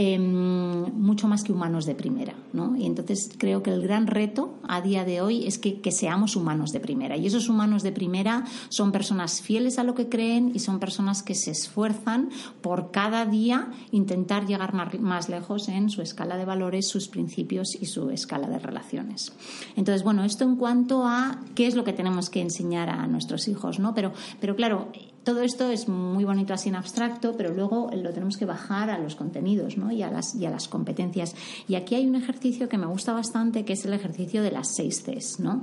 Em, 0.04 0.92
mucho 1.00 1.28
más 1.28 1.44
que 1.44 1.52
humanos 1.52 1.86
de 1.86 1.94
primera. 1.94 2.34
¿no? 2.52 2.74
Y 2.76 2.86
entonces 2.86 3.30
creo 3.38 3.62
que 3.62 3.70
el 3.70 3.82
gran 3.82 4.08
reto 4.08 4.58
a 4.66 4.80
día 4.80 5.04
de 5.04 5.20
hoy 5.20 5.46
es 5.46 5.58
que, 5.58 5.80
seamos 5.92 6.34
humanos 6.34 6.72
de 6.72 6.80
primera. 6.80 7.16
Y 7.16 7.28
esos 7.28 7.48
humanos 7.48 7.84
de 7.84 7.92
primera 7.92 8.44
son 8.68 8.90
personas 8.90 9.42
fieles 9.42 9.78
a 9.78 9.84
lo 9.84 9.94
que 9.94 10.08
creen 10.08 10.50
y 10.54 10.58
son 10.58 10.80
personas 10.80 11.22
que 11.22 11.36
se 11.36 11.52
esfuerzan 11.52 12.30
por 12.62 12.90
cada 12.90 13.26
día 13.26 13.70
intentar 13.92 14.44
llegar 14.44 14.74
más, 14.74 15.28
lejos 15.28 15.68
en 15.68 15.88
su 15.88 16.02
escala 16.02 16.36
de 16.36 16.46
valores, 16.46 16.88
sus 16.88 17.06
principios 17.06 17.80
y 17.80 17.86
su 17.86 18.10
escala 18.10 18.48
de 18.48 18.58
relaciones. 18.58 19.32
Entonces, 19.76 20.02
bueno, 20.02 20.24
esto 20.24 20.42
en 20.42 20.56
cuanto 20.56 21.06
a 21.06 21.38
qué 21.54 21.68
es 21.68 21.76
lo 21.76 21.84
que 21.84 21.92
tenemos 21.92 22.28
que 22.28 22.40
enseñar 22.40 22.90
a 22.90 23.06
nuestros 23.06 23.46
hijos, 23.46 23.78
¿no? 23.78 23.94
Pero, 23.94 24.12
pero 24.40 24.56
claro, 24.56 24.88
todo 25.24 25.42
esto 25.42 25.70
es 25.70 25.88
muy 25.88 26.24
bonito 26.24 26.52
así 26.52 26.68
en 26.68 26.74
abstracto, 26.74 27.36
pero 27.36 27.52
luego 27.54 27.90
lo 27.94 28.12
tenemos 28.12 28.36
que 28.36 28.44
bajar 28.44 28.90
a 28.90 28.98
los 28.98 29.14
contenidos 29.14 29.76
¿no? 29.76 29.92
y, 29.92 30.02
a 30.02 30.10
las, 30.10 30.34
y 30.34 30.46
a 30.46 30.50
las 30.50 30.68
competencias. 30.68 31.34
Y 31.68 31.76
aquí 31.76 31.94
hay 31.94 32.06
un 32.06 32.16
ejercicio 32.16 32.68
que 32.68 32.78
me 32.78 32.86
gusta 32.86 33.12
bastante, 33.12 33.64
que 33.64 33.74
es 33.74 33.84
el 33.84 33.92
ejercicio 33.92 34.42
de 34.42 34.50
las 34.50 34.74
seis 34.74 35.02
Cs. 35.02 35.40
¿no? 35.40 35.62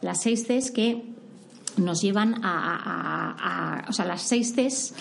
Las 0.00 0.22
seis 0.22 0.46
Cs 0.46 0.70
que 0.70 1.04
nos 1.76 2.02
llevan 2.02 2.36
a, 2.44 3.84
a 3.84 3.88
o 3.88 3.92
sea, 3.92 4.04
las 4.04 4.22
seis 4.22 4.54
Cs 4.54 4.94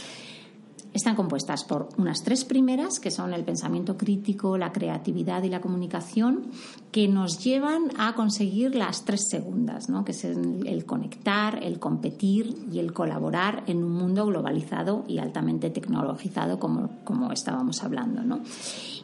están 0.93 1.15
compuestas 1.15 1.63
por 1.63 1.89
unas 1.97 2.23
tres 2.23 2.45
primeras, 2.45 2.99
que 2.99 3.11
son 3.11 3.33
el 3.33 3.43
pensamiento 3.43 3.97
crítico, 3.97 4.57
la 4.57 4.71
creatividad 4.71 5.43
y 5.43 5.49
la 5.49 5.61
comunicación, 5.61 6.47
que 6.91 7.07
nos 7.07 7.43
llevan 7.43 7.91
a 7.97 8.15
conseguir 8.15 8.75
las 8.75 9.05
tres 9.05 9.27
segundas, 9.29 9.89
¿no? 9.89 10.03
que 10.03 10.13
es 10.13 10.23
el 10.23 10.85
conectar, 10.85 11.63
el 11.63 11.79
competir 11.79 12.55
y 12.71 12.79
el 12.79 12.91
colaborar 12.93 13.63
en 13.67 13.83
un 13.83 13.93
mundo 13.93 14.25
globalizado 14.25 15.03
y 15.07 15.19
altamente 15.19 15.69
tecnologizado, 15.69 16.59
como, 16.59 16.89
como 17.03 17.31
estábamos 17.31 17.83
hablando. 17.83 18.23
¿no? 18.23 18.39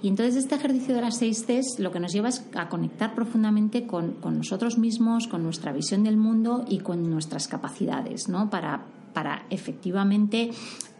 Y 0.01 0.08
entonces 0.08 0.36
este 0.36 0.56
ejercicio 0.56 0.96
de 0.96 1.01
las 1.01 1.18
seis 1.18 1.46
Cs 1.46 1.80
lo 1.80 1.92
que 1.92 2.00
nos 2.00 2.12
lleva 2.12 2.30
es 2.30 2.44
a 2.56 2.68
conectar 2.68 3.13
profundamente 3.13 3.86
con, 3.86 4.13
con 4.13 4.38
nosotros 4.38 4.80
mismos, 4.80 5.27
con 5.27 5.44
nuestra 5.44 5.72
visión 5.72 6.04
del 6.04 6.18
mundo 6.18 6.65
y 6.68 6.80
con 6.80 7.10
nuestras 7.10 7.48
capacidades, 7.48 8.27
¿no? 8.27 8.50
para 8.50 8.86
para 9.15 9.46
efectivamente 9.50 10.51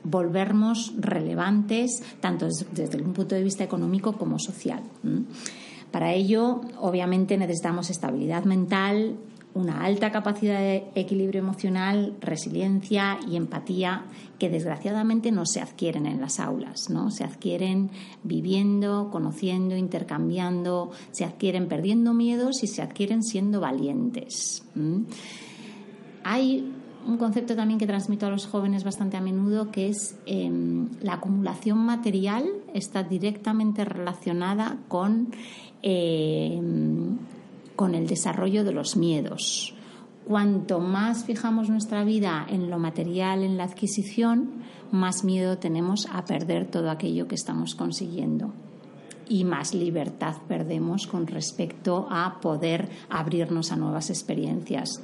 volvernos 0.06 0.94
relevantes 0.98 2.02
tanto 2.22 2.48
desde 2.72 3.02
un 3.02 3.14
punto 3.14 3.36
de 3.36 3.44
vista 3.44 3.64
económico 3.64 4.14
como 4.14 4.40
social. 4.40 4.84
Para 5.92 6.14
ello, 6.14 6.62
obviamente, 6.80 7.38
necesitamos 7.38 7.90
estabilidad 7.90 8.46
mental, 8.46 9.18
una 9.54 9.86
alta 9.86 10.12
capacidad 10.12 10.60
de 10.60 10.84
equilibrio 10.96 11.40
emocional, 11.40 12.14
resiliencia 12.20 13.18
y 13.26 13.38
empatía 13.38 14.04
que 14.38 14.50
desgraciadamente 14.50 15.32
no 15.32 15.46
se 15.46 15.62
adquieren 15.62 16.06
en 16.06 16.20
las 16.20 16.42
aulas, 16.42 16.90
¿no? 16.90 17.10
Se 17.10 17.24
adquieren 17.24 17.90
viviendo, 18.24 19.10
conociendo, 19.12 19.78
intercambiando, 19.78 20.92
se 21.12 21.24
adquieren 21.24 21.70
perdiendo 21.70 22.14
miedos 22.14 22.64
y 22.64 22.68
se 22.68 22.82
adquieren 22.82 23.24
siendo 23.24 23.62
valientes. 23.62 24.66
Hay 26.26 26.74
un 27.06 27.18
concepto 27.18 27.56
también 27.56 27.80
que 27.80 27.88
transmito 27.88 28.26
a 28.26 28.30
los 28.30 28.48
jóvenes 28.48 28.84
bastante 28.84 29.18
a 29.18 29.22
menudo, 29.22 29.72
que 29.72 29.90
es 29.90 30.18
em, 30.26 30.90
la 31.02 31.14
acumulación 31.14 31.78
material 31.78 32.46
está 32.74 33.04
directamente 33.04 33.86
relacionada 33.86 34.78
con, 34.88 35.30
em, 35.82 37.18
con 37.76 37.96
el 37.96 38.08
desarrollo 38.08 38.64
de 38.64 38.72
los 38.72 38.98
miedos. 38.98 39.76
Cuanto 40.26 40.80
más 40.80 41.26
fijamos 41.26 41.70
nuestra 41.70 42.04
vida 42.04 42.46
en 42.50 42.72
lo 42.72 42.80
material, 42.80 43.44
en 43.44 43.58
la 43.58 43.66
adquisición, 43.66 44.64
más 44.92 45.24
miedo 45.24 45.60
tenemos 45.60 46.08
a 46.12 46.26
perder 46.26 46.66
todo 46.66 46.90
aquello 46.90 47.28
que 47.28 47.36
estamos 47.36 47.76
consiguiendo 47.76 48.52
y 49.28 49.44
más 49.44 49.74
libertad 49.74 50.36
perdemos 50.48 51.08
con 51.08 51.28
respecto 51.28 52.08
a 52.10 52.40
poder 52.42 52.90
abrirnos 53.10 53.72
a 53.72 53.76
nuevas 53.76 54.10
experiencias. 54.10 55.02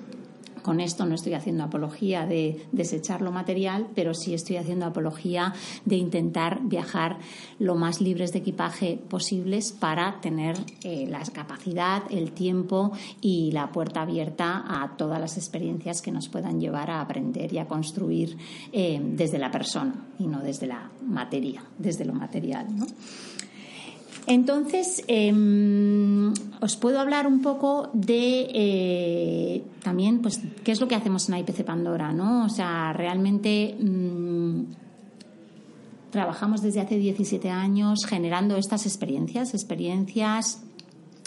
Con 0.61 0.79
esto 0.79 1.05
no 1.05 1.15
estoy 1.15 1.33
haciendo 1.33 1.63
apología 1.63 2.25
de 2.25 2.65
desechar 2.71 3.21
lo 3.21 3.31
material, 3.31 3.87
pero 3.95 4.13
sí 4.13 4.33
estoy 4.33 4.57
haciendo 4.57 4.85
apología 4.85 5.53
de 5.85 5.95
intentar 5.95 6.59
viajar 6.63 7.17
lo 7.59 7.75
más 7.75 8.01
libres 8.01 8.31
de 8.31 8.39
equipaje 8.39 8.99
posibles 9.09 9.71
para 9.71 10.19
tener 10.21 10.55
eh, 10.83 11.05
la 11.07 11.21
capacidad, 11.33 12.03
el 12.09 12.31
tiempo 12.31 12.91
y 13.21 13.51
la 13.51 13.71
puerta 13.71 14.01
abierta 14.01 14.63
a 14.67 14.95
todas 14.97 15.19
las 15.19 15.37
experiencias 15.37 16.01
que 16.01 16.11
nos 16.11 16.29
puedan 16.29 16.59
llevar 16.59 16.89
a 16.89 17.01
aprender 17.01 17.53
y 17.53 17.57
a 17.57 17.67
construir 17.67 18.37
eh, 18.71 18.99
desde 19.01 19.37
la 19.37 19.51
persona 19.51 19.93
y 20.19 20.27
no 20.27 20.41
desde 20.41 20.67
la 20.67 20.89
materia, 21.05 21.63
desde 21.77 22.05
lo 22.05 22.13
material. 22.13 22.67
¿no? 22.75 22.85
Entonces, 24.27 25.03
em, 25.07 26.31
os 26.61 26.75
puedo 26.75 26.99
hablar 26.99 27.25
un 27.25 27.41
poco 27.41 27.89
de 27.93 28.47
eh, 28.53 29.63
también, 29.83 30.21
pues, 30.21 30.39
qué 30.63 30.71
es 30.71 30.79
lo 30.79 30.87
que 30.87 30.95
hacemos 30.95 31.27
en 31.27 31.37
IPC 31.37 31.63
Pandora, 31.63 32.13
¿no? 32.13 32.45
O 32.45 32.49
sea, 32.49 32.93
realmente 32.93 33.75
mm, 33.79 34.61
trabajamos 36.11 36.61
desde 36.61 36.81
hace 36.81 36.97
17 36.97 37.49
años 37.49 38.05
generando 38.07 38.57
estas 38.57 38.85
experiencias, 38.85 39.53
experiencias 39.53 40.61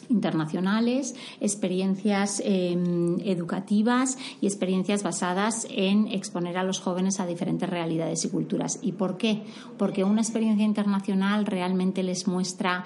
internacionales, 0.08 1.14
experiencias 1.40 2.42
em, 2.44 3.18
educativas 3.20 4.18
y 4.40 4.46
experiencias 4.46 5.02
basadas 5.02 5.66
en 5.70 6.08
exponer 6.08 6.58
a 6.58 6.64
los 6.64 6.80
jóvenes 6.80 7.20
a 7.20 7.26
diferentes 7.26 7.68
realidades 7.68 8.24
y 8.24 8.28
culturas. 8.28 8.78
¿Y 8.82 8.92
por 8.92 9.16
qué? 9.16 9.42
Porque 9.78 10.04
una 10.04 10.20
experiencia 10.20 10.64
internacional 10.64 11.46
realmente 11.46 12.02
les 12.02 12.26
muestra 12.26 12.84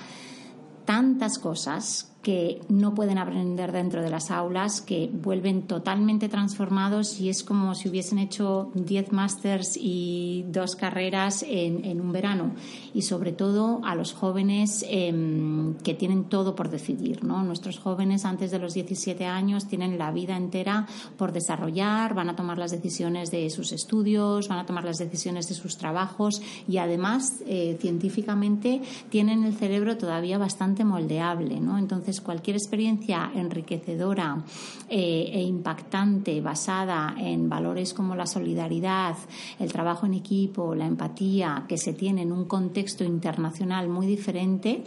tantas 0.85 1.39
cosas 1.39 2.15
que 2.23 2.61
no 2.69 2.95
pueden 2.95 3.17
aprender 3.17 3.71
dentro 3.71 4.03
de 4.03 4.11
las 4.11 4.31
aulas, 4.31 4.81
que 4.81 5.09
vuelven 5.13 5.63
totalmente 5.63 6.29
transformados 6.29 7.21
y 7.21 7.29
es 7.29 7.45
como 7.45 7.75
si 7.75 7.89
hubiesen 7.89 8.19
hecho 8.19 8.71
10 8.75 9.13
másters 9.13 9.79
y 9.81 10.45
dos 10.49 10.75
carreras 10.75 11.45
en, 11.47 12.01
un 12.01 12.13
verano. 12.13 12.53
Y 12.93 13.03
sobre 13.03 13.33
todo 13.33 13.81
a 13.85 13.95
los 13.95 14.13
jóvenes 14.13 14.85
em, 14.89 15.75
que 15.77 15.95
tienen 15.95 16.25
todo 16.25 16.57
por 16.57 16.71
decidir. 16.71 17.23
¿no? 17.23 17.43
Nuestros 17.45 17.79
jóvenes 17.79 18.25
antes 18.25 18.51
de 18.51 18.59
los 18.59 18.75
17 18.75 19.25
años 19.25 19.69
tienen 19.69 19.97
la 19.97 20.11
vida 20.11 20.37
entera 20.37 20.87
por 21.17 21.33
desarrollar, 21.33 22.15
van 22.15 22.31
a 22.31 22.37
tomar 22.37 22.59
las 22.59 22.73
decisiones 22.73 23.31
de 23.31 23.49
sus 23.51 23.73
estudios, 23.73 24.49
van 24.49 24.59
a 24.59 24.67
tomar 24.67 24.85
las 24.85 24.99
decisiones 24.99 25.49
de 25.49 25.55
sus 25.55 25.77
trabajos 25.77 26.43
y 26.67 26.79
además 26.79 27.43
eh, 27.47 27.77
científicamente 27.81 28.83
tienen 29.09 29.45
el 29.45 29.55
cerebro 29.55 29.97
todavía 29.97 30.37
bastante 30.39 30.85
moldeable. 30.85 31.61
¿no? 31.61 31.79
Entonces, 31.79 32.08
cualquier 32.21 32.57
experiencia 32.57 33.31
enriquecedora 33.35 34.43
eh, 34.89 35.31
e 35.33 35.43
impactante 35.43 36.41
basada 36.41 37.15
en 37.19 37.49
valores 37.49 37.95
como 37.95 38.15
la 38.15 38.27
solidaridad, 38.27 39.17
el 39.59 39.73
trabajo 39.73 40.07
en 40.07 40.15
equipo, 40.15 40.75
la 40.75 40.87
empatía, 40.87 41.65
que 41.69 41.79
se 41.79 41.93
tiene 41.93 42.23
en 42.23 42.33
un 42.33 42.47
contexto 42.47 43.05
internacional 43.05 43.89
muy 43.89 44.07
diferente, 44.07 44.85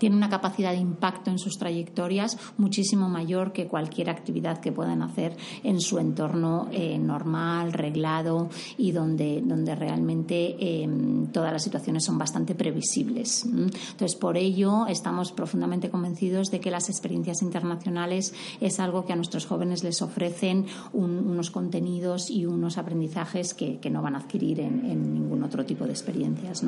tiene 0.00 0.16
una 0.16 0.30
capacidad 0.30 0.72
de 0.72 0.78
impacto 0.78 1.30
en 1.30 1.38
sus 1.38 1.58
trayectorias 1.58 2.38
muchísimo 2.56 3.08
mayor 3.08 3.52
que 3.52 3.68
cualquier 3.68 4.10
actividad 4.10 4.58
que 4.58 4.72
puedan 4.72 5.02
hacer 5.02 5.36
en 5.62 5.80
su 5.80 5.98
entorno 5.98 6.68
eh, 6.72 6.98
normal, 6.98 7.72
reglado 7.72 8.48
y 8.78 8.92
donde, 8.92 9.42
donde 9.44 9.74
realmente 9.74 10.56
em, 10.58 11.26
todas 11.26 11.52
las 11.52 11.62
situaciones 11.62 12.04
son 12.04 12.18
bastante 12.18 12.54
previsibles. 12.54 13.44
Entonces, 13.44 14.16
por 14.16 14.38
ello, 14.38 14.86
estamos 14.86 15.32
profundamente 15.32 15.90
convencidos 15.90 16.50
de 16.50 16.60
que 16.60 16.70
las 16.70 16.88
experiencias 16.88 17.42
internacionales 17.42 18.32
es 18.60 18.80
algo 18.80 19.04
que 19.04 19.12
a 19.12 19.16
nuestros 19.16 19.46
jóvenes 19.46 19.84
les 19.84 20.00
ofrecen 20.00 20.64
unos 20.94 21.50
contenidos 21.50 22.30
y 22.30 22.46
unos 22.46 22.78
aprendizajes 22.78 23.52
que, 23.54 23.90
no 23.90 24.02
van 24.02 24.14
a 24.14 24.18
adquirir 24.18 24.60
en, 24.60 25.12
ningún 25.12 25.42
otro 25.42 25.66
tipo 25.66 25.84
de 25.84 25.90
experiencias. 25.90 26.62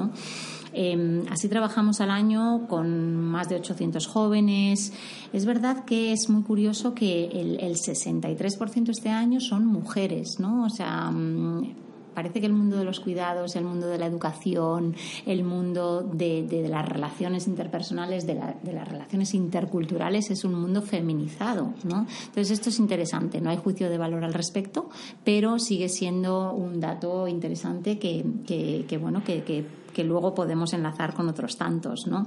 Em, 0.72 1.22
así 1.30 1.48
trabajamos 1.48 2.00
al 2.00 2.10
año 2.10 2.66
con 2.68 3.22
más 3.23 3.49
de 3.49 3.57
800 3.57 4.07
jóvenes. 4.07 4.93
Es 5.33 5.45
verdad 5.47 5.85
que 5.85 6.12
es 6.12 6.29
muy 6.29 6.43
curioso 6.43 6.95
que 6.95 7.26
el, 7.26 7.61
el 7.61 7.76
63% 7.76 8.91
este 8.91 9.11
año 9.11 9.41
son 9.41 9.67
mujeres, 9.67 10.38
¿no? 10.38 10.64
O 10.64 10.71
sea, 10.71 11.11
mm, 11.11 11.83
parece 12.14 12.41
que 12.41 12.47
el 12.47 12.52
mundo 12.52 12.76
de 12.76 12.85
los 12.85 13.00
cuidados, 13.00 13.57
el 13.57 13.64
mundo 13.64 13.87
de 13.87 13.99
la 13.99 14.07
educación, 14.07 14.95
el 15.26 15.45
mundo 15.45 16.02
de, 16.02 16.67
las 16.69 16.88
relaciones 16.88 17.47
interpersonales, 17.47 18.26
de, 18.26 18.35
las 18.35 18.88
relaciones 18.88 19.35
interculturales 19.35 20.31
es 20.31 20.45
un 20.45 20.55
mundo 20.55 20.83
feminizado, 20.83 21.75
¿no? 21.85 22.07
Entonces 22.26 22.50
esto 22.50 22.69
es 22.71 22.79
interesante, 22.79 23.41
no 23.41 23.50
hay 23.50 23.57
juicio 23.57 23.91
de 23.91 23.99
valor 23.99 24.25
al 24.25 24.35
respecto, 24.35 24.88
pero 25.25 25.59
sigue 25.59 25.88
siendo 25.88 26.52
un 26.52 26.81
dato 26.81 27.29
interesante 27.29 27.99
que, 27.99 28.99
bueno, 29.00 29.23
que, 29.25 30.05
luego 30.05 30.35
podemos 30.35 30.73
enlazar 30.73 31.14
con 31.14 31.29
otros 31.29 31.57
tantos, 31.57 32.07
¿no? 32.07 32.26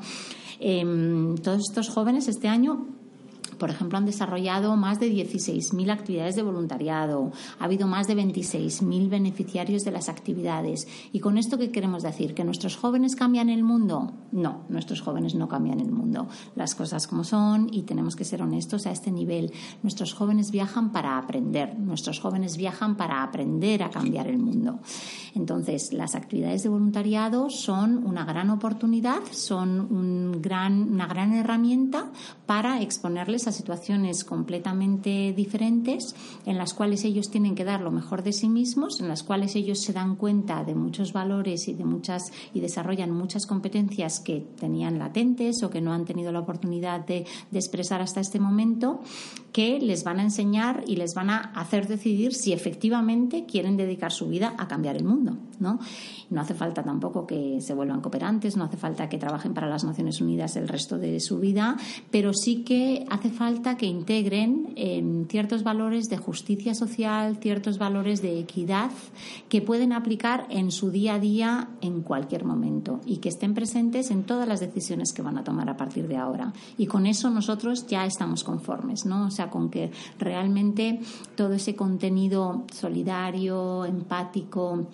Em, 0.60 1.36
todos 1.36 1.62
estos 1.70 1.90
jóvenes 1.90 2.28
este 2.28 2.48
año 2.48 2.88
por 3.58 3.70
ejemplo, 3.70 3.98
han 3.98 4.06
desarrollado 4.06 4.76
más 4.76 5.00
de 5.00 5.12
16.000 5.12 5.92
actividades 5.92 6.36
de 6.36 6.44
voluntariado, 6.44 7.32
ha 7.60 7.66
habido 7.66 7.88
más 7.88 8.08
de 8.08 8.16
26.000 8.16 9.10
beneficiarios 9.10 9.84
de 9.84 9.92
las 9.92 10.10
actividades. 10.10 10.88
¿Y 11.12 11.20
con 11.20 11.38
esto 11.38 11.58
qué 11.58 11.72
queremos 11.72 12.04
decir? 12.04 12.34
¿Que 12.34 12.44
nuestros 12.44 12.76
jóvenes 12.76 13.16
cambian 13.16 13.50
el 13.50 13.64
mundo? 13.64 14.12
No, 14.32 14.66
nuestros 14.70 15.02
jóvenes 15.02 15.36
no 15.36 15.48
cambian 15.48 15.80
el 15.80 15.92
mundo. 15.92 16.28
Las 16.56 16.76
cosas 16.76 17.08
como 17.08 17.24
son 17.24 17.70
y 17.72 17.84
tenemos 17.84 18.16
que 18.16 18.26
ser 18.26 18.42
honestos 18.42 18.88
a 18.88 18.92
este 18.92 19.12
nivel. 19.12 19.52
Nuestros 19.84 20.14
jóvenes 20.14 20.52
viajan 20.52 20.92
para 20.92 21.18
aprender, 21.18 21.78
nuestros 21.78 22.20
jóvenes 22.20 22.58
viajan 22.58 22.98
para 22.98 23.24
aprender 23.24 23.84
a 23.84 23.90
cambiar 23.90 24.28
el 24.28 24.38
mundo. 24.38 24.80
Entonces, 25.34 25.94
las 25.94 26.16
actividades 26.16 26.64
de 26.64 26.70
voluntariado 26.70 27.50
son 27.50 28.06
una 28.06 28.26
gran 28.26 28.50
oportunidad, 28.50 29.22
son 29.32 29.80
un 29.80 30.42
gran, 30.42 30.92
una 30.92 31.08
gran 31.08 31.34
herramienta 31.34 32.12
para 32.46 32.82
exponerles 32.82 33.35
a 33.36 33.52
situaciones 33.52 34.24
completamente 34.24 35.34
diferentes 35.36 36.16
en 36.46 36.58
las 36.58 36.74
cuales 36.74 37.04
ellos 37.04 37.30
tienen 37.30 37.54
que 37.54 37.66
dar 37.66 37.82
lo 37.82 37.92
mejor 37.92 38.24
de 38.24 38.32
sí 38.32 38.48
mismos, 38.48 39.02
en 39.02 39.10
las 39.10 39.24
cuales 39.24 39.56
ellos 39.56 39.82
se 39.82 39.94
dan 39.94 40.16
cuenta 40.16 40.64
de 40.64 40.74
muchos 40.74 41.12
valores 41.12 41.68
y 41.68 41.74
de 41.74 41.84
muchas 41.84 42.32
y 42.54 42.62
desarrollan 42.62 43.12
muchas 43.12 43.46
competencias 43.46 44.22
que 44.22 44.40
tenían 44.60 44.98
latentes 44.98 45.62
o 45.64 45.70
que 45.70 45.82
no 45.82 45.94
han 45.94 46.06
tenido 46.06 46.32
la 46.32 46.40
oportunidad 46.40 47.06
de, 47.06 47.26
de 47.52 47.60
expresar 47.60 48.02
hasta 48.02 48.22
este 48.22 48.40
momento, 48.40 49.02
que 49.56 49.80
les 49.80 50.04
van 50.04 50.20
a 50.20 50.24
enseñar 50.24 50.84
y 50.86 50.98
les 50.98 51.14
van 51.14 51.30
a 51.30 51.38
hacer 51.38 51.88
decidir 51.88 52.34
si 52.34 52.52
efectivamente 52.52 53.46
quieren 53.46 53.78
dedicar 53.78 54.12
su 54.12 54.28
vida 54.28 54.54
a 54.58 54.68
cambiar 54.68 54.98
el 54.98 55.06
mundo, 55.06 55.38
¿no? 55.62 55.80
No 56.30 56.42
hace 56.42 56.54
falta 56.54 56.84
tampoco 56.84 57.26
que 57.26 57.62
se 57.62 57.74
vuelvan 57.74 58.02
cooperantes, 58.02 58.58
no 58.58 58.66
hace 58.66 58.76
falta 58.76 59.08
que 59.08 59.18
trabajen 59.18 59.54
para 59.54 59.70
las 59.70 59.86
Naciones 59.86 60.20
Unidas 60.20 60.58
el 60.58 60.68
resto 60.68 60.98
de 60.98 61.22
su 61.22 61.40
vida, 61.40 61.78
pero 62.12 62.34
sí 62.34 62.64
que 62.64 63.06
hace 63.10 63.30
falta 63.30 63.78
que 63.78 63.86
integren 63.86 64.74
em, 64.76 65.26
ciertos 65.28 65.64
valores 65.64 66.10
de 66.10 66.18
justicia 66.18 66.76
social, 66.76 67.38
ciertos 67.38 67.78
valores 67.78 68.22
de 68.22 68.38
equidad 68.38 68.92
que 69.48 69.62
pueden 69.62 69.94
aplicar 69.94 70.48
en 70.50 70.70
su 70.70 70.92
día 70.92 71.14
a 71.14 71.20
día 71.20 71.70
en 71.80 72.02
cualquier 72.02 72.44
momento 72.44 73.00
y 73.06 73.20
que 73.20 73.30
estén 73.30 73.54
presentes 73.54 74.12
en 74.12 74.24
todas 74.24 74.50
las 74.50 74.60
decisiones 74.60 75.14
que 75.14 75.22
van 75.22 75.38
a 75.38 75.46
tomar 75.46 75.70
a 75.70 75.78
partir 75.78 76.10
de 76.10 76.18
ahora. 76.18 76.52
Y 76.78 76.88
con 76.88 77.06
eso 77.06 77.30
nosotros 77.30 77.88
ya 77.88 78.06
estamos 78.06 78.44
conformes, 78.44 79.06
¿no? 79.06 79.32
Con 79.50 79.70
que 79.70 79.92
realmente 80.20 81.00
todo 81.36 81.54
ese 81.54 81.76
contenido 81.76 82.66
solidario, 82.74 83.86
empático, 83.86 84.88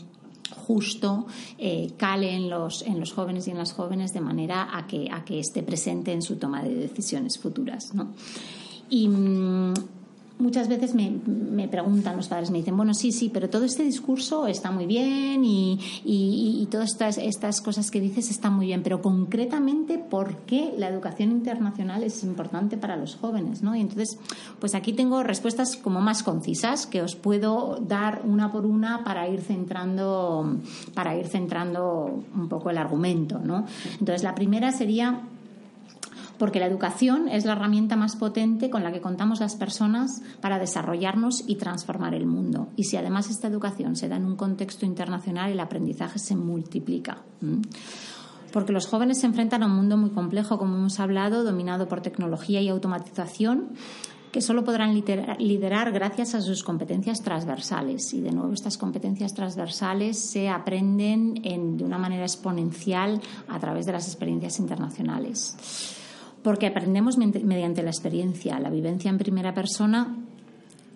justo 0.55 1.25
eh, 1.58 1.93
cale 1.98 2.36
en 2.36 2.50
los, 2.50 2.81
en 2.84 3.00
los 3.00 3.13
jóvenes 3.13 3.48
y 3.48 3.51
en 3.51 3.58
las 3.58 3.74
jóvenes 3.74 4.13
de 4.13 4.22
manera 4.22 4.70
a 4.77 4.88
que, 4.88 5.10
a 5.12 5.24
que 5.24 5.39
esté 5.39 5.63
presente 5.63 6.12
en 6.12 6.22
su 6.22 6.36
toma 6.36 6.63
de 6.63 6.75
decisiones 6.75 7.39
futuras. 7.39 7.93
¿no? 7.93 8.13
Y 8.89 9.08
mm, 9.08 9.74
muchas 10.41 10.67
veces 10.67 10.95
me, 10.95 11.12
me, 11.25 11.67
preguntan 11.67 12.17
los 12.17 12.27
padres, 12.27 12.51
me 12.51 12.57
dicen, 12.57 12.75
bueno, 12.75 12.93
sí, 12.93 13.12
sí, 13.12 13.29
pero 13.33 13.50
todo 13.50 13.63
este 13.63 13.83
discurso 13.83 14.48
está 14.48 14.71
muy 14.71 14.86
bien 14.86 15.45
y, 15.45 15.79
y, 16.03 16.67
todas 16.71 16.91
estas, 16.91 17.17
estas 17.17 17.62
cosas 17.62 17.91
que 17.91 18.01
dices 18.01 18.29
están 18.29 18.53
muy 18.53 18.67
bien, 18.67 18.83
pero 18.83 19.01
concretamente, 19.01 19.98
¿por 19.98 20.38
qué 20.45 20.74
la 20.77 20.88
educación 20.88 21.31
internacional 21.31 22.03
es 22.03 22.24
importante 22.24 22.77
para 22.77 22.95
los 22.95 23.15
jóvenes? 23.15 23.62
¿no? 23.62 23.75
Y 23.75 23.81
entonces, 23.81 24.17
pues 24.60 24.75
aquí 24.75 24.93
tengo 24.93 25.24
respuestas 25.24 25.77
como 25.77 26.01
más 26.01 26.24
concisas 26.24 26.86
que 26.86 27.01
os 27.01 27.15
puedo 27.15 27.77
dar 27.81 28.21
una 28.25 28.51
por 28.51 28.65
una 28.65 29.03
para 29.03 29.27
ir 29.27 29.41
centrando, 29.41 30.57
para 30.93 31.15
ir 31.15 31.27
centrando 31.27 32.24
un 32.36 32.50
poco 32.50 32.69
el 32.69 32.77
argumento. 32.77 33.39
¿no? 33.39 33.65
Entonces, 34.00 34.24
la 34.24 34.36
primera 34.36 34.71
sería 34.71 35.21
porque 36.41 36.60
la 36.60 36.65
educación 36.65 37.27
es 37.27 37.45
la 37.45 37.51
herramienta 37.51 37.95
más 37.95 38.15
potente 38.15 38.71
con 38.71 38.81
la 38.81 38.91
que 38.91 39.00
contamos 39.00 39.39
las 39.39 39.55
personas 39.55 40.24
para 40.41 40.57
desarrollarnos 40.57 41.43
y 41.45 41.57
transformar 41.57 42.15
el 42.15 42.25
mundo. 42.25 42.69
Y 42.75 42.86
si 42.86 42.98
además 42.98 43.29
esta 43.29 43.48
educación 43.48 43.95
se 43.95 44.10
da 44.10 44.15
en 44.15 44.25
un 44.25 44.36
contexto 44.36 44.87
internacional, 44.87 45.51
el 45.51 45.59
aprendizaje 45.59 46.18
se 46.18 46.35
multiplica. 46.35 47.20
Porque 48.51 48.74
los 48.74 48.87
jóvenes 48.87 49.20
se 49.20 49.27
enfrentan 49.27 49.61
a 49.61 49.68
un 49.68 49.75
mundo 49.75 49.98
muy 49.98 50.09
complejo, 50.09 50.57
como 50.57 50.77
hemos 50.77 51.00
hablado, 51.00 51.44
dominado 51.44 51.87
por 51.87 52.01
tecnología 52.01 52.59
y 52.59 52.70
automatización 52.70 53.74
que 54.31 54.42
solo 54.42 54.63
podrán 54.63 54.96
liderar 54.96 55.92
gracias 55.92 56.33
a 56.33 56.42
sus 56.42 56.63
competencias 56.63 57.22
transversales. 57.22 58.15
Y 58.15 58.22
de 58.22 58.31
nuevo, 58.31 58.51
estas 58.51 58.79
competencias 58.79 59.35
transversales 59.35 60.18
se 60.18 60.50
aprenden 60.50 61.35
de 61.35 61.83
una 61.83 62.00
manera 62.00 62.24
exponencial 62.24 63.22
a 63.48 63.59
través 63.59 63.85
de 63.85 63.92
las 63.92 64.07
experiencias 64.07 64.57
internacionales 64.57 66.00
porque 66.43 66.67
aprendemos 66.67 67.17
mediante 67.17 67.83
la 67.83 67.89
experiencia, 67.89 68.59
la 68.59 68.69
vivencia 68.69 69.09
en 69.09 69.17
primera 69.17 69.53
persona 69.53 70.15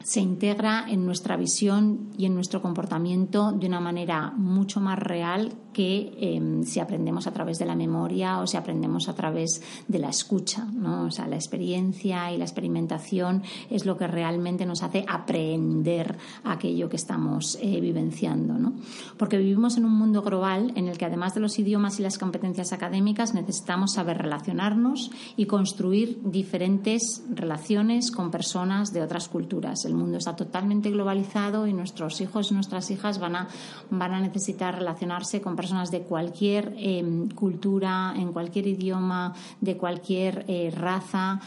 se 0.05 0.19
integra 0.19 0.85
en 0.87 1.03
nuestra 1.03 1.35
visión 1.35 2.11
y 2.15 2.27
en 2.27 2.35
nuestro 2.35 2.61
comportamiento 2.61 3.51
de 3.51 3.65
una 3.65 3.79
manera 3.79 4.31
mucho 4.37 4.79
más 4.79 4.99
real 4.99 5.53
que 5.73 6.13
em, 6.21 6.63
si 6.63 6.79
aprendemos 6.79 7.25
a 7.25 7.33
través 7.33 7.57
de 7.57 7.65
la 7.65 7.75
memoria 7.75 8.39
o 8.39 8.45
si 8.45 8.55
aprendemos 8.55 9.09
a 9.09 9.15
través 9.15 9.63
de 9.87 9.97
la 9.97 10.09
escucha. 10.09 10.63
¿no? 10.65 11.05
O 11.05 11.11
sea, 11.11 11.27
la 11.27 11.35
experiencia 11.35 12.31
y 12.31 12.37
la 12.37 12.45
experimentación 12.45 13.41
es 13.71 13.87
lo 13.87 13.97
que 13.97 14.05
realmente 14.05 14.67
nos 14.67 14.83
hace 14.83 15.03
aprender 15.07 16.17
aquello 16.43 16.87
que 16.87 16.97
estamos 16.97 17.57
eh, 17.59 17.81
vivenciando. 17.81 18.53
¿no? 18.53 18.73
Porque 19.17 19.39
vivimos 19.39 19.75
en 19.75 19.85
un 19.85 19.97
mundo 19.97 20.21
global 20.21 20.71
en 20.75 20.87
el 20.87 20.99
que 20.99 21.05
además 21.05 21.33
de 21.33 21.41
los 21.41 21.57
idiomas 21.57 21.99
y 21.99 22.03
las 22.03 22.19
competencias 22.19 22.73
académicas 22.73 23.33
necesitamos 23.33 23.93
saber 23.93 24.19
relacionarnos 24.19 25.09
y 25.35 25.47
construir 25.47 26.21
diferentes 26.23 27.23
relaciones 27.27 28.11
con 28.11 28.29
personas 28.29 28.93
de 28.93 29.01
otras 29.01 29.27
culturas. 29.27 29.83
Mundo 29.95 30.17
está 30.17 30.35
totalmente 30.35 30.89
globalizado 30.91 31.67
y 31.67 31.73
nuestros 31.73 32.21
hijos 32.21 32.51
y 32.51 32.53
nuestras 32.53 32.91
hijas 32.91 33.19
van 33.19 33.35
a, 33.35 33.47
van 33.89 34.13
a 34.13 34.19
necesitar 34.19 34.75
relacionarse 34.75 35.41
con 35.41 35.55
personas 35.55 35.91
de 35.91 36.01
cualquier 36.01 36.73
em, 36.77 37.29
cultura, 37.29 38.13
en 38.15 38.31
cualquier 38.31 38.67
idioma, 38.67 39.33
de 39.61 39.77
cualquier 39.77 40.45
eh, 40.47 40.71
raza 40.75 41.39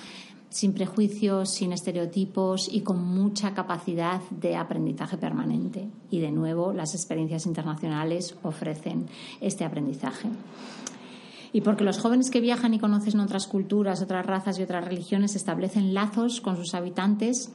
sin 0.50 0.72
prejuicios, 0.72 1.50
sin 1.50 1.72
estereotipos 1.72 2.68
y 2.72 2.80
con 2.80 3.04
mucha 3.04 3.52
capacidad 3.54 4.20
de 4.30 4.56
aprendizaje 4.56 5.18
permanente. 5.18 5.88
Y 6.10 6.20
de 6.20 6.30
nuevo, 6.30 6.72
las 6.72 6.94
experiencias 6.94 7.46
internacionales 7.46 8.34
ofrecen 8.42 9.06
este 9.40 9.64
aprendizaje. 9.64 10.28
Y 11.52 11.62
porque 11.62 11.84
los 11.84 11.98
jóvenes 11.98 12.30
que 12.30 12.40
viajan 12.40 12.74
y 12.74 12.78
conocen 12.78 13.20
otras 13.20 13.46
culturas, 13.46 14.02
otras 14.02 14.26
razas 14.26 14.58
y 14.58 14.62
otras 14.62 14.84
religiones 14.84 15.34
establecen 15.34 15.94
lazos 15.94 16.40
con 16.40 16.56
sus 16.56 16.74
habitantes 16.74 17.52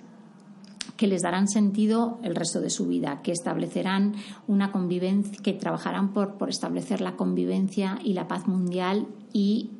que 0.97 1.07
les 1.07 1.21
darán 1.21 1.47
sentido 1.47 2.19
el 2.23 2.35
resto 2.35 2.61
de 2.61 2.69
su 2.69 2.87
vida, 2.87 3.21
que 3.21 3.31
establecerán 3.31 4.15
una 4.47 4.71
convivencia, 4.71 5.39
que 5.41 5.53
trabajarán 5.53 6.13
por, 6.13 6.35
por 6.35 6.49
establecer 6.49 7.01
la 7.01 7.15
convivencia 7.15 7.99
y 8.03 8.13
la 8.13 8.27
paz 8.27 8.47
mundial 8.47 9.07
y 9.31 9.71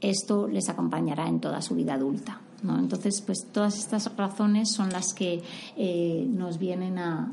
esto 0.00 0.48
les 0.48 0.68
acompañará 0.68 1.28
en 1.28 1.40
toda 1.40 1.62
su 1.62 1.74
vida 1.74 1.94
adulta. 1.94 2.40
¿no? 2.62 2.78
Entonces, 2.78 3.22
pues 3.22 3.46
todas 3.52 3.78
estas 3.78 4.16
razones 4.16 4.72
son 4.72 4.90
las 4.90 5.14
que 5.14 5.42
eh, 5.76 6.26
nos 6.28 6.58
vienen 6.58 6.98
a, 6.98 7.32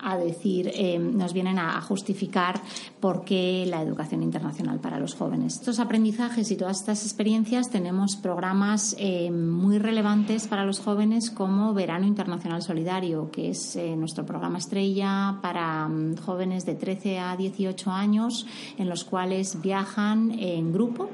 a 0.00 0.16
decir, 0.16 0.70
eh, 0.74 0.98
nos 0.98 1.32
vienen 1.32 1.58
a, 1.58 1.80
justificar 1.80 2.60
por 3.00 3.24
qué 3.24 3.64
la 3.66 3.82
educación 3.82 4.22
internacional 4.22 4.80
para 4.80 4.98
los 4.98 5.14
jóvenes. 5.14 5.54
Estos 5.54 5.78
aprendizajes 5.78 6.50
y 6.50 6.56
todas 6.56 6.80
estas 6.80 7.04
experiencias 7.04 7.70
tenemos 7.70 8.16
programas 8.16 8.96
eh, 8.98 9.30
muy 9.30 9.78
relevantes 9.78 10.46
para 10.48 10.64
los 10.64 10.80
jóvenes 10.80 11.30
como 11.30 11.72
Verano 11.72 12.06
Internacional 12.06 12.62
Solidario, 12.62 13.30
que 13.30 13.50
es 13.50 13.76
eh, 13.76 13.96
nuestro 13.96 14.26
programa 14.26 14.58
estrella 14.58 15.38
para 15.40 15.88
mm, 15.88 16.16
jóvenes 16.16 16.66
de 16.66 16.74
13 16.74 17.18
a 17.20 17.36
18 17.36 17.90
años, 17.90 18.46
en 18.76 18.88
los 18.88 19.04
cuales 19.04 19.60
viajan 19.62 20.32
en 20.38 20.72
grupo 20.72 21.08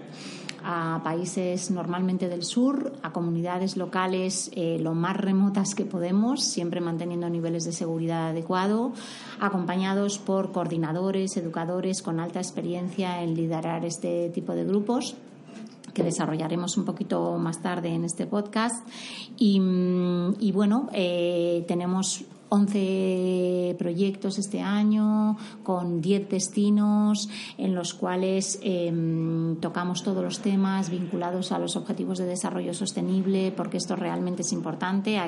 a 0.65 1.01
países 1.05 1.71
normalmente 1.71 2.29
del 2.29 2.43
sur, 2.43 2.93
a 3.03 3.13
comunidades 3.13 3.77
locales 3.77 4.51
eh, 4.55 4.79
lo 4.81 4.95
más 4.95 5.17
remotas 5.17 5.75
que 5.75 5.85
podemos, 5.85 6.43
siempre 6.43 6.81
manteniendo 6.81 7.29
niveles 7.29 7.65
de 7.65 7.73
seguridad 7.73 8.29
adecuado, 8.29 8.93
acompañados 9.41 10.19
por 10.19 10.53
coordinadores, 10.53 11.37
educadores 11.37 12.03
con 12.03 12.19
alta 12.19 12.41
experiencia 12.41 13.23
en 13.23 13.35
liderar 13.35 13.85
este 13.85 14.31
tipo 14.31 14.55
de 14.55 14.65
grupos 14.65 15.17
que 15.93 16.03
desarrollaremos 16.03 16.77
un 16.77 16.85
poquito 16.85 17.39
más 17.39 17.63
tarde 17.63 17.91
en 17.91 18.05
este 18.05 18.27
podcast. 18.27 18.87
Y, 19.39 19.61
mm, 19.61 20.35
bueno, 20.53 20.89
eh, 20.93 21.65
tenemos 21.69 22.25
11 22.55 23.75
proyectos 23.79 24.39
este 24.39 24.61
año 24.61 25.37
con 25.65 26.01
10 26.01 26.29
destinos 26.29 27.29
en 27.59 27.75
los 27.75 27.95
cuales 27.95 28.61
em, 28.63 29.57
tocamos 29.57 30.05
todos 30.05 30.23
los 30.23 30.39
temas 30.39 30.89
vinculados 30.89 31.51
a 31.51 31.59
los 31.59 31.75
objetivos 31.75 32.19
de 32.19 32.27
desarrollo 32.27 32.73
sostenible, 32.73 33.53
porque 33.57 33.79
esto 33.79 33.97
realmente 33.97 34.43
es 34.43 34.53
importante. 34.53 35.19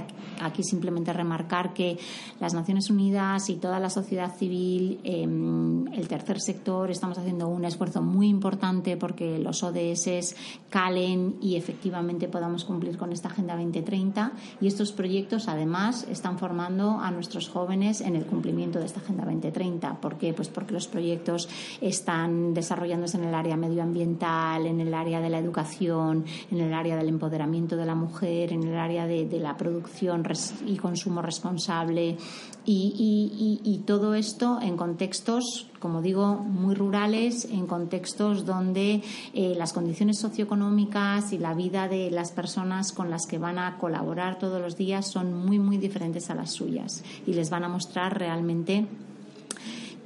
Aquí 0.41 0.62
simplemente 0.62 1.12
remarcar 1.12 1.75
que 1.75 1.99
las 2.39 2.55
Naciones 2.55 2.91
Unidas 2.91 3.51
y 3.51 3.57
toda 3.57 3.81
la 3.81 3.91
sociedad 3.91 4.33
civil, 4.37 5.01
em, 5.03 5.89
el 5.93 6.07
tercer 6.07 6.41
sector, 6.41 6.93
estamos 6.93 7.19
haciendo 7.19 7.49
un 7.49 7.65
esfuerzo 7.65 8.03
muy 8.03 8.29
importante 8.29 8.97
porque 8.97 9.41
los 9.41 9.65
ODS 9.65 10.37
calen 10.71 11.39
y 11.41 11.57
efectivamente 11.57 12.29
podamos 12.29 12.65
cumplir 12.65 12.97
con 12.97 13.12
esta 13.12 13.29
Agenda 13.31 13.57
2030. 13.57 14.33
Y 14.61 14.69
estos 14.69 14.93
proyectos, 14.93 15.49
además, 15.49 16.07
están 16.09 16.39
formando 16.39 17.01
a 17.01 17.15
nuestros 17.16 17.48
jóvenes 17.48 18.00
en 18.00 18.14
el 18.14 18.24
cumplimiento 18.24 18.79
de 18.79 18.87
esta 18.87 19.00
Agenda 19.00 19.24
2030. 19.24 20.00
¿Por 20.00 20.16
qué? 20.16 20.33
Pues 20.33 20.48
porque 20.48 20.72
los 20.72 20.87
proyectos 20.87 21.48
están 21.81 22.55
desarrollándose 22.55 23.16
en 23.16 23.24
el 23.24 23.35
área 23.35 23.57
medioambiental, 23.57 24.66
en 24.66 24.81
el 24.81 24.94
área 24.94 25.20
de 25.20 25.29
la 25.29 25.38
educación, 25.38 26.24
en 26.50 26.61
el 26.61 26.72
área 26.72 26.96
del 26.96 27.09
empoderamiento 27.09 27.76
de 27.76 27.87
la 27.87 27.94
mujer, 27.94 28.52
en 28.52 28.62
el 28.62 28.76
área 28.76 29.07
de, 29.07 29.26
la 29.40 29.57
producción 29.57 30.22
y 30.66 30.76
consumo 30.76 31.20
responsable 31.20 32.16
y, 32.64 33.83
todo 33.87 34.14
esto 34.14 34.59
en 34.61 34.76
contextos 34.76 35.68
como 35.79 36.03
digo, 36.03 36.37
muy 36.37 36.75
rurales, 36.75 37.45
en 37.47 37.67
contextos 37.67 38.45
donde 38.45 39.03
eh, 39.35 39.55
las 39.57 39.73
condiciones 39.73 40.19
socioeconómicas 40.19 41.33
y 41.33 41.39
la 41.39 41.55
vida 41.55 41.89
de 41.89 42.11
las 42.11 42.33
personas 42.33 42.93
con 42.93 43.11
las 43.11 43.27
que 43.27 43.39
van 43.39 43.59
a 43.59 43.79
colaborar 43.79 44.39
todos 44.39 44.61
los 44.61 44.77
días 44.77 45.07
son 45.07 45.35
muy, 45.35 45.59
muy 45.59 45.79
diferentes 45.79 46.31
a 46.31 46.35
las 46.35 46.53
suyas 46.53 47.05
y 47.27 47.35
les 47.35 47.51
van 47.51 47.65
a 47.65 47.69
mostrar 47.69 48.19
realmente 48.19 48.87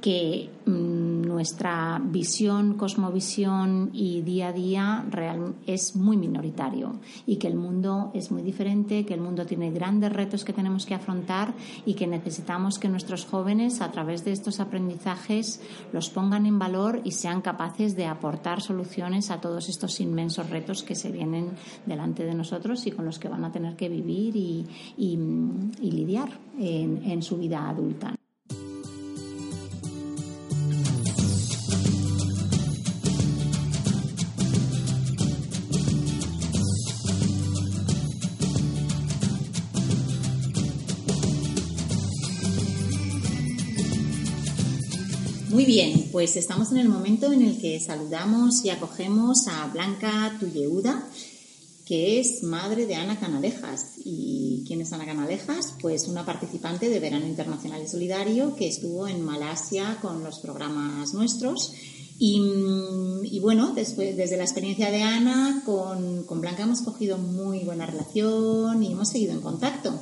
que 0.01 0.49
mm, 0.65 1.21
nuestra 1.21 2.01
visión, 2.03 2.73
cosmovisión 2.73 3.91
y 3.93 4.21
día 4.21 4.49
a 4.49 4.53
día 4.53 5.05
real, 5.09 5.53
es 5.67 5.95
muy 5.95 6.17
minoritario 6.17 6.99
y 7.27 7.37
que 7.37 7.47
el 7.47 7.55
mundo 7.55 8.11
es 8.15 8.31
muy 8.31 8.41
diferente, 8.41 9.05
que 9.05 9.13
el 9.13 9.21
mundo 9.21 9.45
tiene 9.45 9.71
grandes 9.71 10.11
retos 10.11 10.43
que 10.43 10.53
tenemos 10.53 10.85
que 10.85 10.95
afrontar 10.95 11.53
y 11.85 11.93
que 11.93 12.07
necesitamos 12.07 12.79
que 12.79 12.89
nuestros 12.89 13.25
jóvenes 13.25 13.81
a 13.81 13.91
través 13.91 14.25
de 14.25 14.31
estos 14.31 14.59
aprendizajes 14.59 15.61
los 15.93 16.09
pongan 16.09 16.47
en 16.47 16.57
valor 16.57 17.01
y 17.03 17.11
sean 17.11 17.41
capaces 17.41 17.95
de 17.95 18.07
aportar 18.07 18.61
soluciones 18.61 19.29
a 19.29 19.39
todos 19.39 19.69
estos 19.69 19.99
inmensos 20.01 20.49
retos 20.49 20.81
que 20.83 20.95
se 20.95 21.11
vienen 21.11 21.51
delante 21.85 22.25
de 22.25 22.33
nosotros 22.33 22.87
y 22.87 22.91
con 22.91 23.05
los 23.05 23.19
que 23.19 23.29
van 23.29 23.45
a 23.45 23.51
tener 23.51 23.75
que 23.75 23.87
vivir 23.87 24.35
y, 24.35 24.67
lidiar 25.79 26.29
en 26.57 27.21
su 27.21 27.37
vida 27.37 27.69
adulta. 27.69 28.15
Muy 45.51 45.65
bien, 45.65 46.07
pues 46.13 46.37
estamos 46.37 46.71
en 46.71 46.77
el 46.77 46.87
momento 46.87 47.33
en 47.33 47.41
el 47.41 47.59
que 47.59 47.77
saludamos 47.81 48.63
y 48.63 48.69
acogemos 48.69 49.49
a 49.49 49.67
Blanca 49.67 50.37
Tulleuda, 50.39 51.05
que 51.85 52.21
es 52.21 52.41
madre 52.43 52.85
de 52.85 52.95
Ana 52.95 53.19
Canalejas. 53.19 53.95
¿Y 54.05 54.63
quién 54.65 54.79
es 54.79 54.93
Ana 54.93 55.05
Canalejas? 55.05 55.73
Pues 55.81 56.07
una 56.07 56.25
participante 56.25 56.87
de 56.87 57.01
Verano 57.01 57.25
Internacional 57.25 57.81
y 57.83 57.87
Solidario 57.89 58.55
que 58.55 58.69
estuvo 58.69 59.09
en 59.09 59.25
Malasia 59.25 59.97
con 60.01 60.23
los 60.23 60.39
programas 60.39 61.13
nuestros. 61.13 61.73
Y, 62.17 63.39
bueno, 63.41 63.73
después, 63.75 64.15
desde 64.15 64.37
la 64.37 64.43
experiencia 64.43 64.89
de 64.89 65.01
Ana, 65.01 65.63
con, 65.65 66.23
con 66.23 66.39
Blanca 66.39 66.63
hemos 66.63 66.81
cogido 66.81 67.17
muy 67.17 67.65
buena 67.65 67.85
relación 67.85 68.81
y 68.83 68.93
hemos 68.93 69.09
seguido 69.09 69.33
en 69.33 69.41
contacto. 69.41 69.99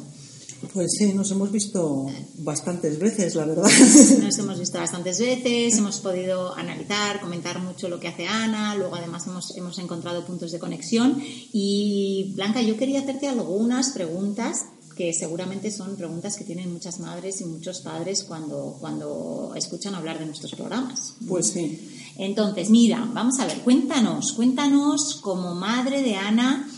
Pues 0.74 0.92
sí, 0.98 1.14
nos 1.14 1.32
hemos 1.32 1.52
visto 1.52 2.06
bastantes 2.40 3.00
veces, 3.00 3.36
la 3.36 3.46
verdad. 3.46 3.64
Nos 4.22 4.38
hemos 4.38 4.60
visto 4.60 4.78
bastantes 4.78 5.20
veces, 5.20 5.78
hemos 5.78 6.00
podido 6.00 6.56
analizar, 6.56 7.20
comentar 7.20 7.60
mucho 7.60 7.90
lo 7.90 8.00
que 8.00 8.08
hace 8.08 8.28
Ana, 8.28 8.76
luego 8.76 8.96
además 8.96 9.26
hemos, 9.28 9.56
hemos 9.58 9.80
encontrado 9.80 10.26
puntos 10.26 10.52
de 10.52 10.60
conexión. 10.60 11.22
Y 11.52 12.34
Blanca, 12.36 12.62
yo 12.62 12.78
quería 12.78 13.00
hacerte 13.00 13.28
algunas 13.28 13.90
preguntas 13.90 14.66
que 14.96 15.14
seguramente 15.14 15.72
son 15.72 15.96
preguntas 15.96 16.36
que 16.36 16.44
tienen 16.44 16.74
muchas 16.74 17.00
madres 17.00 17.40
y 17.42 17.46
muchos 17.46 17.80
padres 17.80 18.26
cuando, 18.26 18.78
cuando 18.80 19.54
escuchan 19.56 19.96
hablar 19.96 20.20
de 20.20 20.26
nuestros 20.26 20.54
programas. 20.54 21.16
Pues 21.28 21.48
sí. 21.48 22.14
Entonces, 22.18 22.70
mira, 22.70 23.10
vamos 23.14 23.40
a 23.40 23.46
ver, 23.46 23.62
cuéntanos, 23.62 24.34
cuéntanos 24.34 25.16
como 25.22 25.56
madre 25.56 26.02
de 26.04 26.16
Ana, 26.16 26.70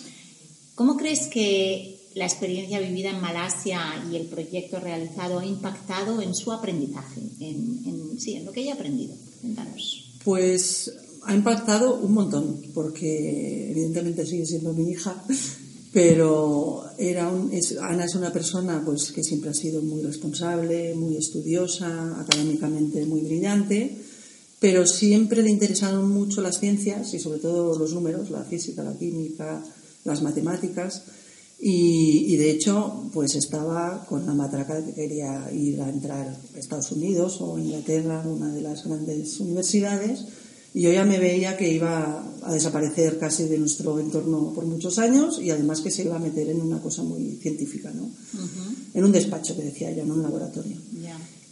¿cómo 0.75 0.97
crees 0.97 1.27
que 1.27 2.00
la 2.15 2.25
experiencia 2.25 2.79
vivida 2.79 3.09
en 3.09 3.21
Malasia 3.21 3.81
y 4.11 4.15
el 4.15 4.27
proyecto 4.27 4.79
realizado 4.79 5.39
ha 5.39 5.45
impactado 5.45 6.21
en 6.21 6.33
su 6.35 6.51
aprendizaje, 6.51 7.21
en, 7.39 8.19
sí, 8.19 8.35
en 8.35 8.45
lo 8.45 8.51
que 8.51 8.61
ella 8.61 8.73
ha 8.73 8.75
aprendido? 8.75 9.15
Cuéntanos. 9.41 10.19
Pues 10.23 10.91
ha 11.23 11.33
impactado 11.33 11.95
un 11.95 12.13
montón, 12.13 12.61
porque 12.73 13.71
evidentemente 13.71 14.25
sigue 14.25 14.45
siendo 14.45 14.73
mi 14.73 14.91
hija, 14.91 15.23
pero 15.93 16.83
era 16.97 17.29
Ana 17.81 18.05
es 18.05 18.15
una 18.15 18.31
persona 18.31 18.81
pues, 18.83 19.11
que 19.11 19.23
siempre 19.23 19.49
ha 19.49 19.53
sido 19.53 19.81
muy 19.81 20.01
responsable, 20.01 20.95
muy 20.95 21.17
estudiosa, 21.17 22.19
académicamente 22.19 23.05
muy 23.05 23.21
brillante, 23.21 23.97
pero 24.59 24.85
siempre 24.85 25.41
le 25.41 25.49
interesaron 25.49 26.09
mucho 26.09 26.41
las 26.41 26.59
ciencias 26.59 27.13
y 27.13 27.19
sobre 27.19 27.39
todo 27.39 27.77
los 27.77 27.93
números, 27.93 28.29
la 28.29 28.43
física, 28.43 28.83
la 28.83 28.97
química, 28.97 29.63
las 30.03 30.21
matemáticas. 30.21 31.03
Y, 31.63 32.35
de 32.37 32.49
hecho, 32.49 33.03
pues 33.13 33.35
estaba 33.35 34.03
con 34.09 34.25
la 34.25 34.33
matraca 34.33 34.81
de 34.81 34.85
que 34.87 34.93
quería 34.93 35.47
ir 35.53 35.79
a 35.79 35.89
entrar 35.89 36.35
a 36.55 36.57
Estados 36.57 36.91
Unidos 36.91 37.37
o 37.39 37.59
Inglaterra, 37.59 38.23
una 38.25 38.51
de 38.51 38.61
las 38.61 38.83
grandes 38.83 39.39
universidades, 39.39 40.25
y 40.73 40.81
yo 40.81 40.91
ya 40.91 41.05
me 41.05 41.19
veía 41.19 41.57
que 41.57 41.71
iba 41.71 42.25
a 42.41 42.53
desaparecer 42.53 43.19
casi 43.19 43.43
de 43.43 43.59
nuestro 43.59 43.99
entorno 43.99 44.53
por 44.55 44.65
muchos 44.65 44.97
años 44.97 45.39
y 45.39 45.51
además 45.51 45.81
que 45.81 45.91
se 45.91 46.03
iba 46.03 46.15
a 46.15 46.19
meter 46.19 46.49
en 46.49 46.61
una 46.61 46.81
cosa 46.81 47.03
muy 47.03 47.37
científica, 47.41 47.91
¿no? 47.91 48.09
En 48.95 49.03
un 49.03 49.11
despacho, 49.11 49.55
que 49.55 49.63
decía 49.63 49.91
yo, 49.91 50.03
no 50.03 50.15
un 50.15 50.23
laboratorio. 50.23 50.77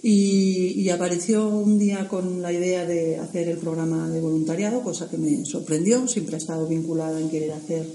Y, 0.02 0.82
y, 0.82 0.90
apareció 0.90 1.50
un 1.50 1.78
día 1.78 2.08
con 2.08 2.42
la 2.42 2.54
idea 2.54 2.86
de 2.86 3.18
hacer 3.18 3.50
el 3.50 3.58
programa 3.58 4.10
de 4.10 4.22
voluntariado, 4.22 4.82
cosa 4.82 5.10
que 5.10 5.18
me 5.18 5.46
sorprendió. 5.46 6.08
Siempre 6.08 6.36
ha 6.36 6.38
estado 6.38 6.66
vinculada 6.68 7.20
en 7.20 7.30
querer 7.30 7.52
hacer 7.52 7.86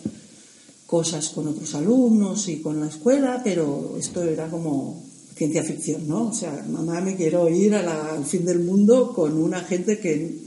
cosas 0.95 1.31
con 1.31 1.49
otros 1.49 1.75
alumnos 1.75 2.47
y 2.47 2.61
con 2.61 2.79
la 2.79 2.87
escuela, 2.87 3.41
pero 3.43 3.97
esto 3.99 4.23
era 4.23 4.49
como 4.49 5.03
ciencia 5.35 5.65
ficción, 5.65 6.07
¿no? 6.07 6.29
O 6.29 6.33
sea, 6.33 6.65
mamá, 6.71 7.01
me 7.01 7.17
quiero 7.17 7.49
ir 7.49 7.75
al 7.75 8.25
fin 8.25 8.45
del 8.45 8.61
mundo 8.61 9.13
con 9.13 9.37
una 9.37 9.59
gente 9.63 9.99
que 9.99 10.39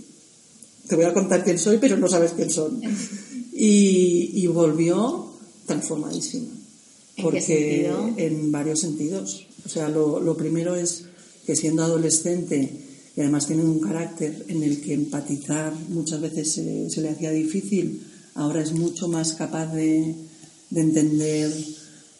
te 0.87 0.95
voy 0.95 1.03
a 1.03 1.13
contar 1.13 1.43
quién 1.43 1.59
soy, 1.59 1.79
pero 1.79 1.97
no 1.97 2.07
sabes 2.07 2.31
quién 2.31 2.49
son. 2.49 2.81
Y, 3.59 4.47
volvió 4.47 5.33
transformadísima. 5.65 6.53
porque 7.21 7.91
en 8.15 8.51
varios 8.51 8.79
sentidos. 8.79 9.47
O 9.65 9.69
sea, 9.69 9.89
lo, 9.89 10.37
primero 10.37 10.75
es 10.75 11.07
que 11.45 11.57
siendo 11.57 11.83
adolescente 11.83 12.71
y 13.17 13.19
además 13.19 13.47
tiene 13.47 13.63
un 13.63 13.81
carácter 13.81 14.45
en 14.47 14.63
el 14.63 14.79
que 14.79 14.93
empatizar 14.93 15.73
muchas 15.89 16.21
veces 16.21 16.53
se 16.53 17.01
le 17.01 17.09
hacía 17.09 17.31
difícil, 17.31 18.03
ahora 18.35 18.61
es 18.61 18.71
mucho 18.73 19.07
más 19.07 19.33
capaz 19.33 19.73
de, 19.73 20.26
de 20.69 20.81
entender 20.81 21.51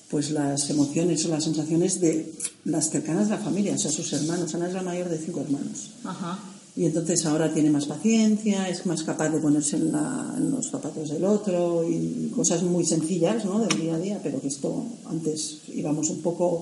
pues 0.10 0.31
las 0.31 0.69
emociones 0.69 1.25
o 1.25 1.29
las 1.29 1.43
sensaciones 1.43 1.99
de 1.99 2.31
las 2.63 2.89
cercanas 2.89 3.25
de 3.29 3.36
la 3.36 3.41
familia, 3.41 3.75
o 3.75 3.77
sea, 3.77 3.91
sus 3.91 4.12
hermanos. 4.13 4.55
Ana 4.55 4.67
es 4.67 4.73
la 4.73 4.81
mayor 4.81 5.10
de 5.10 5.17
cinco 5.17 5.41
hermanos. 5.41 5.91
Ajá. 6.05 6.39
Y 6.77 6.86
entonces 6.86 7.25
ahora 7.25 7.53
tiene 7.53 7.71
más 7.71 7.86
paciencia, 7.86 8.69
es 8.69 8.86
más 8.86 9.03
capaz 9.03 9.29
de 9.29 9.39
ponerse 9.39 9.75
en, 9.77 9.91
la- 9.91 10.33
en 10.38 10.51
los 10.51 10.69
zapatos 10.69 11.10
del 11.10 11.25
otro 11.25 11.83
y 11.89 12.31
cosas 12.36 12.62
muy 12.63 12.86
sencillas, 12.86 13.43
¿no? 13.45 13.60
Del 13.65 13.79
día 13.81 13.95
a 13.95 13.99
día, 13.99 14.19
pero 14.23 14.39
que 14.39 14.47
esto 14.47 14.86
antes 15.10 15.57
íbamos 15.73 16.10
un 16.12 16.21
poco, 16.21 16.62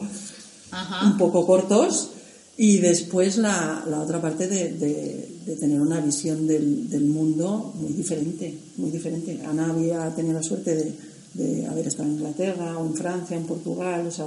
Ajá. 0.72 1.06
un 1.06 1.18
poco 1.18 1.46
cortos. 1.46 2.10
Y 2.58 2.78
después 2.78 3.36
la, 3.38 3.84
la 3.90 4.02
otra 4.02 4.22
parte 4.22 4.48
de, 4.48 4.72
de- 4.74 5.30
de 5.46 5.56
tener 5.58 5.80
una 5.82 6.00
visión 6.00 6.48
del, 6.48 6.90
del 6.90 7.06
mundo 7.06 7.74
muy 7.80 7.92
diferente, 7.94 8.58
muy 8.78 8.90
diferente. 8.90 9.40
Ana 9.46 9.70
había 9.70 10.10
tenido 10.16 10.34
la 10.36 10.42
suerte 10.44 10.74
de, 10.76 10.96
de 11.36 11.68
haber 11.68 11.88
estado 11.88 12.10
en 12.10 12.16
Inglaterra 12.16 12.78
o 12.80 12.86
en 12.86 12.96
Francia, 12.96 13.38
en 13.38 13.46
Portugal, 13.46 14.08
o 14.08 14.12
sea, 14.12 14.26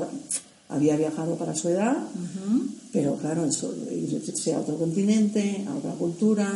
había 0.69 0.97
viajado 0.97 1.37
para 1.37 1.55
su 1.55 1.69
edad, 1.69 1.97
pero 2.93 3.17
claro, 3.17 3.45
eso, 3.47 3.75
irse 3.91 4.55
a 4.55 4.61
otro 4.61 4.77
continente, 4.77 5.65
a 5.67 5.75
otra 5.75 5.93
cultura, 5.93 6.53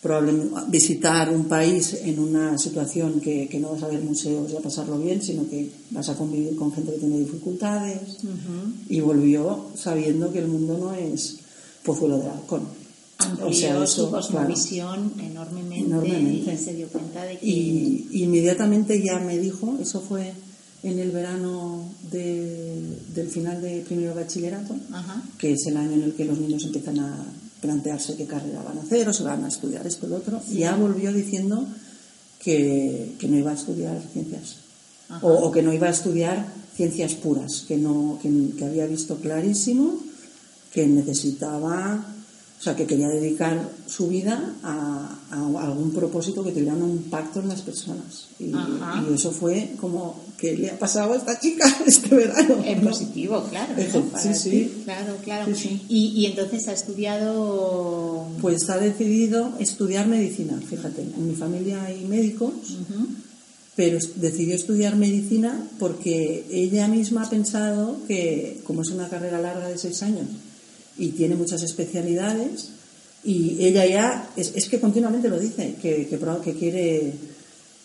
probablemente 0.00 0.54
visitar 0.68 1.30
un 1.30 1.44
país 1.44 1.98
en 2.02 2.18
una 2.18 2.56
situación 2.56 3.20
que, 3.20 3.48
que 3.48 3.58
no 3.58 3.72
vas 3.72 3.82
a 3.82 3.88
ver 3.88 4.00
museos 4.00 4.50
y 4.52 4.56
a 4.56 4.60
pasarlo 4.60 4.98
bien, 4.98 5.20
sino 5.20 5.48
que 5.48 5.70
vas 5.90 6.08
a 6.08 6.14
convivir 6.14 6.56
con 6.56 6.72
gente 6.72 6.92
que 6.92 6.98
tiene 6.98 7.18
dificultades. 7.18 8.18
Y 8.88 9.00
volvió 9.00 9.66
sabiendo 9.74 10.32
que 10.32 10.38
el 10.38 10.48
mundo 10.48 10.78
no 10.78 10.94
es 10.94 11.38
Pozuelo 11.84 12.18
de 12.18 12.28
Halcón. 12.28 12.85
Amplió 13.18 13.86
su 13.86 14.08
claro. 14.10 14.26
cosmovisión 14.26 15.12
enormemente, 15.18 15.86
Enormemente. 15.86 16.54
y 16.54 16.58
se 16.58 16.74
dio 16.74 16.86
cuenta 16.88 17.24
de 17.24 17.38
que... 17.38 17.46
Y 17.46 18.08
inmediatamente 18.12 19.02
ya 19.02 19.18
me 19.18 19.38
dijo, 19.38 19.76
eso 19.80 20.00
fue 20.02 20.32
en 20.82 20.98
el 20.98 21.10
verano 21.10 21.88
de- 22.12 22.98
del 23.14 23.28
final 23.28 23.60
de 23.62 23.80
primero 23.80 24.14
bachillerato, 24.14 24.76
Ajá. 24.92 25.22
que 25.38 25.52
es 25.52 25.66
el 25.66 25.76
año 25.78 25.92
en 25.92 26.02
el 26.02 26.12
que 26.14 26.24
los 26.26 26.38
niños 26.38 26.64
empiezan 26.64 26.98
a 27.00 27.24
plantearse 27.60 28.16
qué 28.16 28.26
carrera 28.26 28.62
van 28.62 28.78
a 28.78 28.82
hacer 28.82 29.08
o 29.08 29.12
se 29.14 29.22
van 29.24 29.42
a 29.44 29.48
estudiar 29.48 29.86
esto 29.86 30.06
o 30.06 30.10
lo 30.10 30.16
otro, 30.16 30.40
y 30.52 30.58
ya 30.58 30.76
volvió 30.76 31.10
diciendo 31.12 31.64
que, 32.38 33.14
que 33.18 33.28
no 33.28 33.38
iba 33.38 33.50
a 33.50 33.54
estudiar 33.54 34.00
ciencias, 34.12 34.56
o, 35.22 35.28
o 35.32 35.50
que 35.50 35.62
no 35.62 35.72
iba 35.72 35.86
a 35.88 35.90
estudiar 35.90 36.46
ciencias 36.76 37.14
puras, 37.14 37.64
que, 37.66 37.78
no, 37.78 38.18
que, 38.22 38.30
que 38.58 38.64
había 38.66 38.86
visto 38.86 39.16
clarísimo 39.16 39.98
que 40.72 40.86
necesitaba, 40.86 42.04
o 42.58 42.62
sea, 42.62 42.74
que 42.74 42.86
quería 42.86 43.08
dedicar 43.08 43.70
su 43.86 44.08
vida 44.08 44.54
a, 44.62 45.18
a 45.30 45.62
algún 45.66 45.92
propósito 45.92 46.42
que 46.42 46.52
tuviera 46.52 46.72
un 46.74 46.90
impacto 46.90 47.40
en 47.40 47.48
las 47.48 47.60
personas. 47.60 48.28
Y, 48.40 48.50
eso 49.14 49.30
fue 49.30 49.72
como, 49.78 50.18
¿qué 50.38 50.56
le 50.56 50.70
ha 50.70 50.78
pasado 50.78 51.12
a 51.12 51.16
esta 51.16 51.38
chica 51.38 51.66
este 51.86 52.14
verano? 52.14 52.56
¿no? 52.56 52.80
positivo, 52.88 53.44
claro. 53.50 53.74
¿no? 53.76 53.82
Sí, 54.18 54.28
ti, 54.28 54.34
sí. 54.34 54.82
Claro, 54.84 55.16
claro. 55.22 55.54
Sí. 55.54 55.82
Y, 55.88 56.06
y 56.16 56.26
entonces 56.26 56.66
ha 56.68 56.72
estudiado... 56.72 58.26
Pues 58.40 58.68
ha 58.70 58.78
decidido 58.78 59.52
estudiar 59.58 60.06
medicina, 60.08 60.58
fíjate, 60.66 61.02
en 61.02 61.28
mi 61.28 61.34
familia 61.34 61.84
hay 61.84 62.04
médicos, 62.06 62.52
pero 63.76 63.98
es- 63.98 64.18
decidió 64.20 64.54
estudiar 64.54 64.96
medicina 64.96 65.68
porque 65.78 66.46
ella 66.50 66.88
misma 66.88 67.24
ha 67.24 67.30
pensado 67.30 67.98
que, 68.08 68.60
como 68.64 68.80
es 68.80 68.88
una 68.88 69.08
carrera 69.08 69.40
larga 69.40 69.68
de 69.68 69.76
seis 69.78 70.02
años 70.02 70.26
y 70.98 71.10
tiene 71.10 71.34
muchas 71.34 71.62
especialidades, 71.62 72.70
y 73.24 73.64
ella 73.64 73.86
ya, 73.86 74.30
es, 74.36 74.52
es 74.54 74.68
que 74.68 74.80
continuamente 74.80 75.28
lo 75.28 75.38
dice, 75.38 75.74
que, 75.80 76.06
que, 76.06 76.18
que 76.18 76.54
quiere 76.54 77.12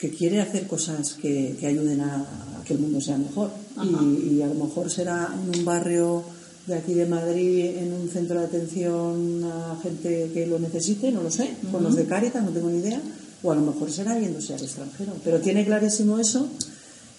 que 0.02 0.10
quiere 0.10 0.42
hacer 0.42 0.66
cosas 0.66 1.14
que, 1.14 1.56
que 1.60 1.68
ayuden 1.68 2.02
a, 2.02 2.22
a 2.60 2.64
que 2.66 2.74
el 2.74 2.80
mundo 2.80 3.00
sea 3.00 3.20
mejor. 3.20 3.52
Y, 3.84 4.34
y 4.34 4.42
a 4.42 4.48
lo 4.48 4.56
mejor 4.56 4.90
será 4.90 5.32
en 5.32 5.60
un 5.60 5.64
barrio 5.64 6.24
de 6.66 6.74
aquí 6.74 6.96
de 6.96 7.06
Madrid, 7.06 7.78
en 7.78 7.94
un 7.94 8.10
centro 8.10 8.40
de 8.40 8.46
atención 8.46 9.44
a 9.44 9.80
gente 9.84 10.32
que 10.34 10.48
lo 10.48 10.58
necesite, 10.58 11.12
no 11.12 11.22
lo 11.22 11.30
sé, 11.30 11.52
con 11.72 11.84
los 11.84 11.96
de 11.96 12.06
Cáritas, 12.06 12.44
no 12.44 12.50
tengo 12.50 12.70
ni 12.70 12.80
idea, 12.80 13.00
o 13.44 13.52
a 13.52 13.56
lo 13.56 13.62
mejor 13.62 13.92
será 13.92 14.20
yéndose 14.20 14.56
al 14.56 14.64
extranjero. 14.64 15.14
Pero 15.24 15.40
tiene 15.40 15.66
clarísimo 15.66 16.18
eso 16.18 16.48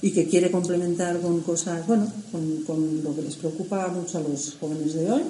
y 0.03 0.11
que 0.11 0.27
quiere 0.27 0.51
complementar 0.51 1.21
con 1.21 1.41
cosas, 1.43 1.87
bueno, 1.87 2.11
con, 2.33 2.63
con 2.65 3.03
lo 3.05 3.15
que 3.15 3.23
les 3.23 3.37
preocupa 3.37 3.87
mucho 3.89 4.19
a 4.19 4.21
los 4.21 4.57
jóvenes 4.61 4.95
de 4.95 5.11
hoy. 5.11 5.23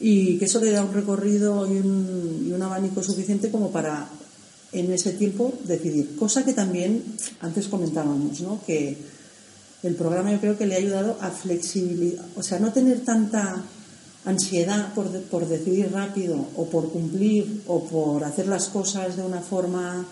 Y 0.00 0.38
que 0.38 0.46
eso 0.46 0.60
le 0.60 0.70
da 0.70 0.82
un 0.82 0.94
recorrido 0.94 1.66
y 1.70 1.76
un, 1.78 2.46
y 2.48 2.52
un 2.52 2.62
abanico 2.62 3.02
suficiente 3.02 3.50
como 3.50 3.70
para 3.70 4.08
en 4.72 4.90
ese 4.92 5.12
tiempo 5.12 5.52
decidir. 5.64 6.16
Cosa 6.16 6.42
que 6.44 6.54
también 6.54 7.02
antes 7.40 7.68
comentábamos, 7.68 8.40
¿no? 8.40 8.60
Que 8.66 8.96
el 9.82 9.94
programa 9.94 10.32
yo 10.32 10.40
creo 10.40 10.56
que 10.56 10.66
le 10.66 10.74
ha 10.76 10.78
ayudado 10.78 11.18
a 11.20 11.30
flexibilizar, 11.30 12.24
o 12.36 12.42
sea, 12.42 12.58
no 12.60 12.72
tener 12.72 13.00
tanta 13.04 13.62
ansiedad 14.24 14.94
por, 14.94 15.10
de- 15.10 15.20
por 15.20 15.46
decidir 15.48 15.90
rápido 15.92 16.46
o 16.56 16.66
por 16.66 16.90
cumplir 16.90 17.62
o 17.66 17.84
por 17.84 18.24
hacer 18.24 18.46
las 18.48 18.68
cosas 18.68 19.16
de 19.16 19.22
una 19.22 19.40
forma 19.40 20.06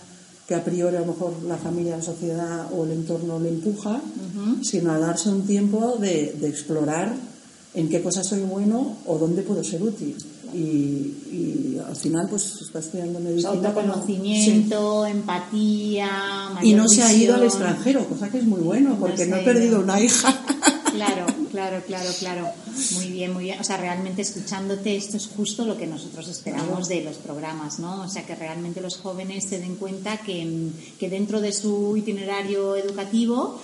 que 0.48 0.54
a 0.54 0.64
priori 0.64 0.96
a 0.96 1.00
lo 1.00 1.06
mejor 1.12 1.34
la 1.46 1.58
familia, 1.58 1.98
la 1.98 2.02
sociedad 2.02 2.72
o 2.72 2.84
el 2.84 2.92
entorno 2.92 3.38
le 3.38 3.50
empuja, 3.50 4.00
sino 4.62 4.90
a 4.92 4.98
darse 4.98 5.28
un 5.28 5.42
tiempo 5.46 5.96
de, 6.00 6.34
de 6.40 6.48
explorar 6.48 7.14
en 7.74 7.88
qué 7.90 8.00
cosas 8.02 8.26
soy 8.26 8.40
bueno 8.40 8.96
o 9.06 9.18
dónde 9.18 9.42
puedo 9.42 9.62
ser 9.62 9.82
útil. 9.82 10.16
Y, 10.54 10.56
y 10.58 11.78
al 11.86 11.94
final 11.94 12.26
pues 12.30 12.62
está 12.62 12.78
estudiando 12.78 13.20
medicina. 13.20 13.50
Autoconocimiento, 13.50 15.04
empatía, 15.04 16.08
mayor 16.54 16.62
Sí. 16.62 16.70
Y 16.70 16.74
no 16.74 16.88
se 16.88 17.02
ha 17.02 17.12
ido 17.12 17.34
al 17.34 17.42
visión. 17.42 17.62
extranjero, 17.66 18.06
cosa 18.08 18.30
que 18.30 18.38
es 18.38 18.44
muy 18.44 18.60
bueno, 18.60 18.90
No 18.94 18.98
porque 18.98 19.26
no 19.26 19.36
ha 19.36 19.40
he 19.40 19.44
perdido 19.44 19.72
ido. 19.76 19.80
una 19.82 20.00
hija. 20.00 20.34
Claro, 20.98 21.26
claro, 21.50 21.82
claro, 21.86 22.10
claro. 22.18 22.48
Muy 22.94 23.08
bien, 23.10 23.32
muy 23.32 23.44
bien. 23.44 23.60
O 23.60 23.64
sea, 23.64 23.76
realmente 23.76 24.22
escuchándote 24.22 24.96
esto 24.96 25.16
es 25.16 25.28
justo 25.28 25.64
lo 25.64 25.76
que 25.76 25.86
nosotros 25.86 26.28
esperamos 26.28 26.88
de 26.88 27.02
los 27.02 27.16
programas, 27.16 27.78
¿no? 27.78 28.02
O 28.02 28.08
sea, 28.08 28.26
que 28.26 28.34
realmente 28.34 28.80
los 28.80 28.96
jóvenes 28.96 29.44
se 29.44 29.58
den 29.58 29.76
cuenta 29.76 30.16
que, 30.18 30.70
que 30.98 31.08
dentro 31.08 31.40
de 31.40 31.52
su 31.52 31.96
itinerario 31.96 32.76
educativo 32.76 33.60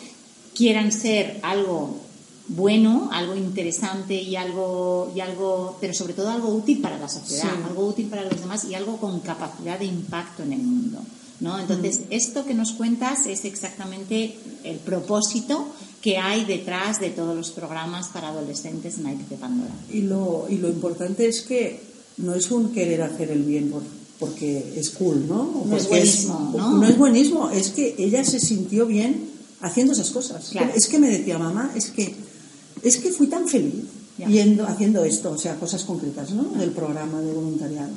quieran 0.55 0.93
ser 0.93 1.41
algo 1.43 1.99
bueno, 2.47 3.09
algo 3.11 3.35
interesante 3.35 4.15
y 4.21 4.37
algo, 4.37 5.11
y 5.17 5.21
algo, 5.21 5.79
pero 5.81 5.95
sobre 5.95 6.13
todo 6.13 6.29
algo 6.29 6.49
útil 6.49 6.81
para 6.83 6.99
la 6.99 7.09
sociedad, 7.09 7.51
Sí. 7.51 7.63
algo 7.67 7.87
útil 7.87 8.07
para 8.07 8.23
los 8.23 8.39
demás 8.39 8.65
y 8.65 8.75
algo 8.75 8.99
con 8.99 9.21
capacidad 9.21 9.79
de 9.79 9.87
impacto 9.87 10.43
en 10.43 10.53
el 10.53 10.61
mundo. 10.63 11.01
¿no? 11.41 11.59
Entonces, 11.59 12.03
esto 12.11 12.45
que 12.45 12.55
nos 12.55 12.73
cuentas 12.73 13.27
es 13.27 13.45
exactamente 13.45 14.39
el 14.63 14.77
propósito 14.77 15.67
que 16.05 16.19
hay 16.19 16.45
detrás 16.45 17.01
de 17.01 17.09
todos 17.09 17.35
los 17.35 17.51
programas 17.51 18.09
para 18.09 18.29
adolescentes 18.29 18.99
en 18.99 19.09
IPC 19.11 19.39
Pandora. 19.41 19.73
Y 19.91 20.03
lo, 20.03 20.45
y 20.51 20.59
lo 20.59 20.69
importante 20.69 21.27
es 21.27 21.41
que 21.41 21.81
no 22.19 22.35
es 22.35 22.51
un 22.51 22.73
querer 22.73 23.01
hacer 23.01 23.31
el 23.31 23.43
bien 23.43 23.71
por- 23.71 23.83
porque 24.21 24.75
es 24.77 24.91
cool, 24.91 25.27
¿no? 25.27 25.41
O 25.63 25.67
No 25.67 25.77
es 25.79 25.89
buenismo, 25.89 26.53
¿no? 26.55 26.87
es 26.87 26.99
buenismo, 26.99 27.51
es 27.51 27.71
que 27.71 27.95
ella 27.99 28.23
se 28.23 28.39
sintió 28.39 28.85
bien 28.87 29.31
haciendo 29.63 29.95
esas 29.95 30.11
cosas. 30.11 30.51
Claro. 30.51 30.73
Es 30.77 30.89
que 30.89 30.99
me 30.99 31.09
decía, 31.11 31.39
mamá, 31.39 31.73
es 31.75 31.87
que, 31.91 32.15
es 32.83 32.97
que 32.99 33.11
fui 33.11 33.27
tan 33.29 33.49
feliz 33.49 33.75
Ya. 34.19 34.29
yendo, 34.29 34.67
haciendo 34.67 35.03
esto, 35.05 35.33
o 35.33 35.39
sea, 35.39 35.57
cosas 35.57 35.85
concretas, 35.85 36.31
¿no? 36.33 36.45
Del 36.59 36.71
programa 36.71 37.21
de 37.23 37.33
voluntariado. 37.33 37.91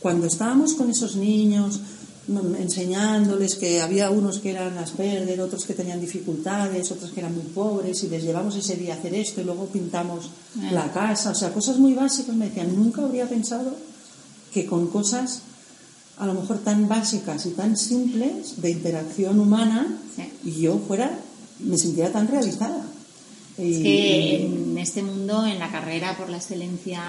Cuando 0.00 0.26
estábamos 0.26 0.74
con 0.74 0.90
esos 0.90 1.16
niños, 1.16 1.80
enseñándoles 2.28 3.56
que 3.56 3.80
había 3.82 4.10
unos 4.10 4.38
que 4.38 4.50
eran 4.50 4.76
Asperger, 4.78 5.40
otros 5.40 5.64
que 5.64 5.74
tenían 5.74 6.00
dificultades, 6.00 6.90
otros 6.90 7.10
que 7.10 7.20
eran 7.20 7.34
muy 7.34 7.44
pobres, 7.44 8.02
y 8.04 8.08
les 8.08 8.22
llevamos 8.24 8.56
ese 8.56 8.76
día 8.76 8.94
a 8.94 8.98
hacer 8.98 9.14
esto 9.14 9.40
y 9.40 9.44
luego 9.44 9.66
pintamos 9.66 10.30
Ah. 10.60 10.70
la 10.72 10.92
casa, 10.92 11.30
o 11.30 11.34
sea, 11.34 11.52
cosas 11.52 11.78
muy 11.78 11.94
básicas. 11.94 12.34
Me 12.36 12.46
decían, 12.48 12.74
nunca 12.76 13.02
habría 13.02 13.28
pensado 13.28 13.74
que 14.52 14.66
con 14.66 14.86
cosas 14.88 15.40
a 16.16 16.26
lo 16.26 16.34
mejor 16.34 16.58
tan 16.58 16.88
básicas 16.88 17.44
y 17.46 17.50
tan 17.50 17.76
simples 17.76 18.60
de 18.62 18.70
interacción 18.70 19.38
humana, 19.40 19.98
Sí. 20.14 20.22
y 20.44 20.60
yo 20.62 20.78
fuera, 20.86 21.18
me 21.60 21.76
sintiera 21.76 22.12
tan 22.12 22.28
realizada. 22.28 22.84
Es 23.58 23.78
que 23.82 24.46
en 24.46 24.78
este 24.78 25.02
mundo, 25.02 25.44
en 25.46 25.58
la 25.60 25.70
carrera 25.70 26.16
por 26.16 26.28
la 26.28 26.38
excelencia 26.38 27.00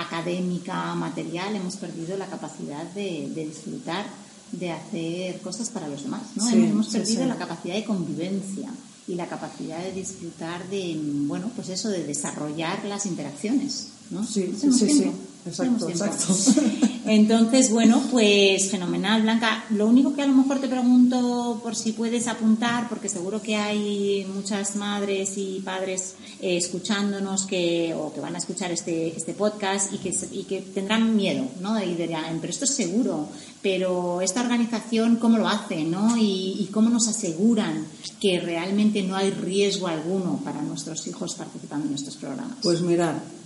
académica, 0.00 0.94
material, 0.94 1.56
hemos 1.56 1.76
perdido 1.76 2.16
la 2.18 2.26
capacidad 2.26 2.84
de, 2.92 3.30
de 3.34 3.46
disfrutar, 3.46 4.06
de 4.52 4.70
hacer 4.70 5.40
cosas 5.40 5.68
para 5.70 5.88
los 5.88 6.02
demás. 6.02 6.22
¿no? 6.34 6.48
Sí, 6.48 6.54
hemos, 6.54 6.88
perdido 6.88 7.22
sí. 7.22 7.28
la 7.28 7.36
capacidad 7.36 7.74
de 7.74 7.84
convivencia 7.84 8.70
y 9.06 9.14
la 9.14 9.26
capacidad 9.26 9.78
de 9.82 9.92
disfrutar 9.92 10.68
de, 10.68 10.98
bueno, 11.02 11.50
pues 11.54 11.68
eso, 11.68 11.88
de 11.88 12.04
desarrollar 12.04 12.84
las 12.84 13.06
interacciones. 13.06 13.88
¿no? 14.10 14.24
Sí, 14.24 14.54
sí, 14.58 14.70
sí. 14.72 15.10
Exacto, 15.46 15.88
exacto. 15.88 16.34
Entonces, 17.06 17.70
bueno, 17.70 18.02
pues 18.10 18.70
fenomenal, 18.70 19.22
Blanca. 19.22 19.64
Lo 19.70 19.86
único 19.86 20.14
que 20.14 20.22
a 20.22 20.26
lo 20.26 20.34
mejor 20.34 20.60
te 20.60 20.68
pregunto 20.68 21.58
por 21.62 21.74
si 21.74 21.92
puedes 21.92 22.26
apuntar, 22.26 22.88
porque 22.88 23.08
seguro 23.08 23.40
que 23.40 23.56
hay 23.56 24.26
muchas 24.34 24.76
madres 24.76 25.38
y 25.38 25.60
padres 25.64 26.16
eh, 26.40 26.58
escuchándonos 26.58 27.46
que, 27.46 27.94
o 27.94 28.12
que 28.12 28.20
van 28.20 28.34
a 28.34 28.38
escuchar 28.38 28.72
este, 28.72 29.16
este 29.16 29.32
podcast 29.32 29.92
y 29.94 29.98
que, 29.98 30.14
y 30.32 30.44
que 30.44 30.60
tendrán 30.60 31.16
miedo, 31.16 31.46
¿no? 31.60 31.82
Y 31.82 31.94
dirán, 31.94 32.38
pero 32.40 32.50
esto 32.52 32.66
es 32.66 32.74
seguro, 32.74 33.28
pero 33.62 34.20
esta 34.20 34.42
organización, 34.42 35.16
¿cómo 35.16 35.38
lo 35.38 35.48
hace, 35.48 35.84
no? 35.84 36.16
Y, 36.18 36.56
y 36.58 36.68
cómo 36.72 36.90
nos 36.90 37.08
aseguran 37.08 37.86
que 38.20 38.40
realmente 38.40 39.02
no 39.02 39.16
hay 39.16 39.30
riesgo 39.30 39.86
alguno 39.88 40.40
para 40.44 40.60
nuestros 40.60 41.06
hijos 41.06 41.34
participando 41.34 41.86
en 41.86 41.94
estos 41.94 42.16
programas. 42.16 42.58
Pues 42.62 42.82
mirad, 42.82 43.14
mm, 43.14 43.37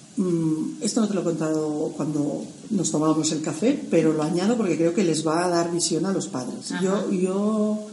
esto 0.81 1.01
no 1.01 1.09
te 1.09 1.15
lo 1.15 1.21
he 1.23 1.25
contado 1.25 1.93
cuando 1.97 2.45
nos 2.71 2.91
tomábamos 2.91 3.33
el 3.33 3.41
café, 3.41 3.83
pero 3.91 4.13
lo 4.13 4.23
añado 4.23 4.57
porque 4.57 4.77
creo 4.77 4.95
que 4.95 5.05
les 5.05 5.27
va 5.27 5.45
a 5.45 5.49
dar 5.49 5.73
visión 5.73 6.05
a 6.07 6.13
los 6.13 6.29
padres. 6.29 6.71
Ajá. 6.73 6.83
Yo, 6.83 7.11
yo 7.11 7.87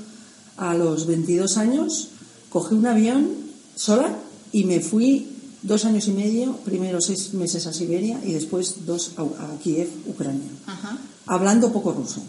a 0.57 0.73
los 0.73 1.07
22 1.07 1.57
años 1.57 2.09
cogí 2.49 2.75
un 2.75 2.85
avión 2.87 3.29
sola 3.75 4.17
y 4.51 4.65
me 4.65 4.79
fui 4.81 5.27
dos 5.61 5.85
años 5.85 6.07
y 6.07 6.11
medio, 6.11 6.57
primero 6.65 6.99
seis 7.01 7.33
meses 7.33 7.67
a 7.67 7.73
Siberia 7.73 8.19
y 8.25 8.33
después 8.33 8.85
dos 8.85 9.11
a, 9.17 9.25
Kiev, 9.63 9.89
Ucrania, 10.07 10.49
Ajá, 10.67 10.97
hablando 11.25 11.71
poco 11.71 11.91
ruso. 11.93 12.21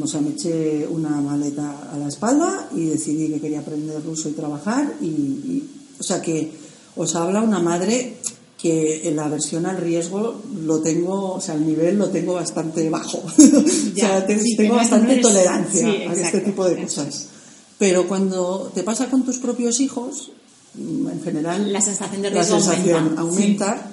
O 0.00 0.06
sea, 0.06 0.22
me 0.22 0.30
eché 0.30 0.86
una 0.86 1.20
maleta 1.20 1.90
a 1.92 1.98
la 1.98 2.08
espalda 2.08 2.68
y 2.74 2.86
decidí 2.86 3.28
que 3.28 3.40
quería 3.40 3.60
aprender 3.60 4.02
ruso 4.02 4.30
y 4.30 4.32
trabajar. 4.32 4.94
Y, 5.02 5.06
y- 5.06 5.70
o 6.00 6.02
sea, 6.02 6.22
que 6.22 6.50
os 6.96 7.14
habla 7.14 7.42
una 7.42 7.58
madre 7.60 8.16
que 8.62 9.08
en 9.08 9.16
la 9.16 9.24
aversión 9.24 9.66
al 9.66 9.76
riesgo 9.78 10.40
lo 10.64 10.80
tengo, 10.80 11.32
o 11.34 11.40
sea, 11.40 11.56
el 11.56 11.66
nivel 11.66 11.98
lo 11.98 12.10
tengo 12.10 12.34
bastante 12.34 12.88
bajo. 12.88 13.18
o 13.38 13.62
Ya, 13.94 14.06
sea, 14.06 14.26
te- 14.26 14.38
sí, 14.38 14.56
tengo 14.56 14.76
bastante 14.76 15.06
no 15.06 15.12
eres- 15.14 15.22
tolerancia 15.26 15.80
sí, 15.90 16.02
a 16.08 16.12
este 16.12 16.40
tipo 16.42 16.64
de 16.64 16.80
cosas. 16.82 17.26
Pero 17.78 18.06
cuando 18.06 18.70
te 18.72 18.84
pasa 18.84 19.06
con 19.10 19.24
tus 19.24 19.38
propios 19.38 19.80
hijos, 19.80 20.30
mm, 20.76 21.08
en 21.08 21.22
general, 21.22 21.72
La 21.72 21.80
sensación 21.80 22.22
de 22.22 22.30
la 22.30 22.36
riesgo 22.42 22.60
sensación 22.60 23.18
aumenta. 23.18 23.72
aumenta. 23.72 23.92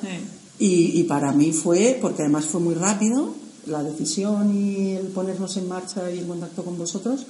Sí. 0.59 0.65
Y, 0.65 0.99
y 0.99 1.03
para 1.05 1.31
mí 1.31 1.51
fue, 1.51 1.97
porque 1.99 2.21
además 2.21 2.45
fue 2.45 2.61
muy 2.61 2.75
rápido, 2.75 3.33
la 3.65 3.81
decisión 3.81 4.55
y 4.55 4.91
el 4.91 5.07
ponernos 5.07 5.57
en 5.57 5.67
marcha 5.67 6.11
y 6.11 6.19
en 6.19 6.27
contacto 6.27 6.63
con 6.63 6.77
vosotros, 6.77 7.25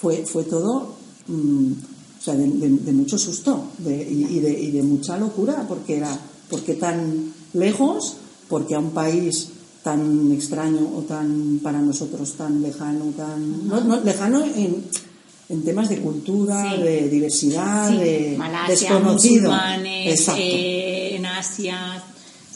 fue, 0.00 0.24
fue 0.26 0.44
todo 0.44 0.94
mm, 1.26 1.72
o 2.20 2.22
sea, 2.22 2.34
de, 2.34 2.46
de- 2.46 2.68
de 2.68 2.92
mucho 2.92 3.16
susto 3.18 3.64
de- 3.78 4.08
y, 4.08 4.36
y 4.36 4.40
de, 4.40 4.50
y 4.60 4.70
de 4.70 4.82
mucha 4.82 5.16
locura, 5.18 5.64
porque 5.68 5.96
era, 5.96 6.16
porque 6.50 6.74
tan 6.74 7.32
lejos, 7.52 8.16
porque 8.48 8.74
a 8.74 8.78
un 8.78 8.90
país 8.90 9.48
tan 9.82 10.32
extraño 10.32 10.90
o 10.96 11.02
tan 11.02 11.60
para 11.62 11.80
nosotros 11.80 12.32
tan 12.34 12.60
lejano, 12.62 13.06
tan 13.16 13.68
no, 13.68 13.80
no, 13.82 14.00
lejano 14.00 14.44
en, 14.44 14.84
en 15.48 15.62
temas 15.62 15.88
de 15.88 15.98
cultura, 15.98 16.74
Sí. 16.76 16.82
de 16.82 17.08
diversidad, 17.08 17.90
Sí, 17.90 17.96
de 17.96 18.34
Malasia, 18.38 18.74
desconocido. 18.74 19.52
Exacto. 19.86 20.40
eh, 20.42 21.16
en 21.16 21.26
Asia. 21.26 22.02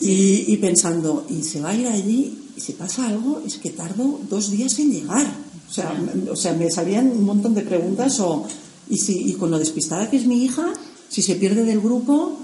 Y, 0.00 0.52
y 0.52 0.56
pensando, 0.56 1.24
y 1.30 1.42
se 1.42 1.60
va 1.60 1.70
a 1.70 1.74
ir 1.74 1.86
allí, 1.86 2.38
y 2.56 2.60
si 2.60 2.72
pasa 2.72 3.06
algo, 3.08 3.40
es 3.46 3.56
que 3.58 3.70
tardo 3.70 4.18
dos 4.28 4.50
días 4.50 4.76
en 4.80 4.90
llegar. 4.92 5.26
O 5.70 5.72
sea, 5.72 5.94
o 6.30 6.36
sea 6.36 6.52
me 6.54 6.70
salían 6.70 7.06
un 7.08 7.24
montón 7.24 7.54
de 7.54 7.62
preguntas, 7.62 8.18
o, 8.20 8.44
y, 8.90 8.98
si, 8.98 9.30
y 9.30 9.34
con 9.34 9.50
lo 9.50 9.58
despistada 9.58 10.10
que 10.10 10.16
es 10.16 10.26
mi 10.26 10.42
hija, 10.44 10.66
si 11.08 11.22
se 11.22 11.36
pierde 11.36 11.64
del 11.64 11.80
grupo 11.80 12.36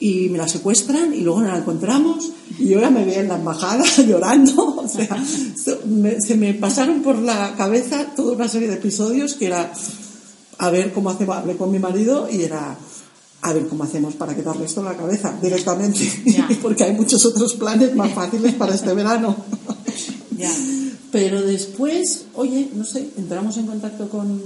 y 0.00 0.28
me 0.28 0.38
la 0.38 0.46
secuestran 0.46 1.12
y 1.12 1.20
luego 1.22 1.40
no 1.42 1.48
la 1.48 1.58
encontramos, 1.58 2.30
y 2.58 2.68
ya 2.68 2.90
me 2.90 3.04
veía 3.04 3.20
en 3.20 3.28
la 3.28 3.36
embajada 3.36 3.84
llorando. 4.06 4.76
O 4.76 4.88
sea, 4.88 5.22
se 5.24 5.78
me, 5.86 6.20
se 6.20 6.36
me 6.36 6.54
pasaron 6.54 7.02
por 7.02 7.18
la 7.18 7.54
cabeza 7.56 8.06
toda 8.14 8.32
una 8.36 8.48
serie 8.48 8.68
de 8.68 8.74
episodios 8.74 9.34
que 9.34 9.46
era 9.46 9.72
a 10.58 10.70
ver 10.70 10.92
cómo 10.92 11.10
hacemos, 11.10 11.36
hablé 11.36 11.56
con 11.56 11.70
mi 11.70 11.78
marido 11.78 12.28
y 12.30 12.42
era 12.42 12.76
a 13.42 13.52
ver 13.52 13.68
cómo 13.68 13.84
hacemos 13.84 14.14
para 14.14 14.34
quitarle 14.34 14.64
esto 14.66 14.82
de 14.82 14.90
la 14.90 14.96
cabeza 14.96 15.36
directamente, 15.40 16.00
porque 16.62 16.84
hay 16.84 16.92
muchos 16.94 17.24
otros 17.26 17.54
planes 17.54 17.94
más 17.94 18.12
fáciles 18.12 18.54
para 18.54 18.74
este 18.74 18.92
verano. 18.94 19.36
Ya. 20.36 20.52
Pero 21.10 21.42
después, 21.42 22.26
oye, 22.34 22.68
no 22.74 22.84
sé, 22.84 23.08
entramos 23.16 23.56
en 23.56 23.66
contacto 23.66 24.08
con, 24.08 24.42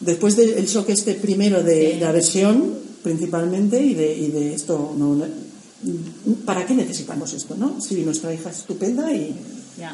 después 0.00 0.36
del 0.36 0.64
shock 0.66 0.88
este 0.90 1.14
primero 1.14 1.62
de, 1.62 1.92
Sí. 1.92 1.98
de 1.98 2.06
aversión, 2.06 2.74
principalmente, 3.04 3.80
y 3.80 3.94
de, 3.94 4.16
y 4.18 4.28
de 4.32 4.54
esto, 4.54 4.92
no, 4.98 5.16
¿para 6.44 6.66
qué 6.66 6.74
necesitamos 6.74 7.32
esto, 7.34 7.54
no? 7.56 7.80
Si 7.80 8.02
nuestra 8.02 8.32
hija 8.34 8.50
es 8.50 8.58
estupenda 8.58 9.12
y, 9.12 9.34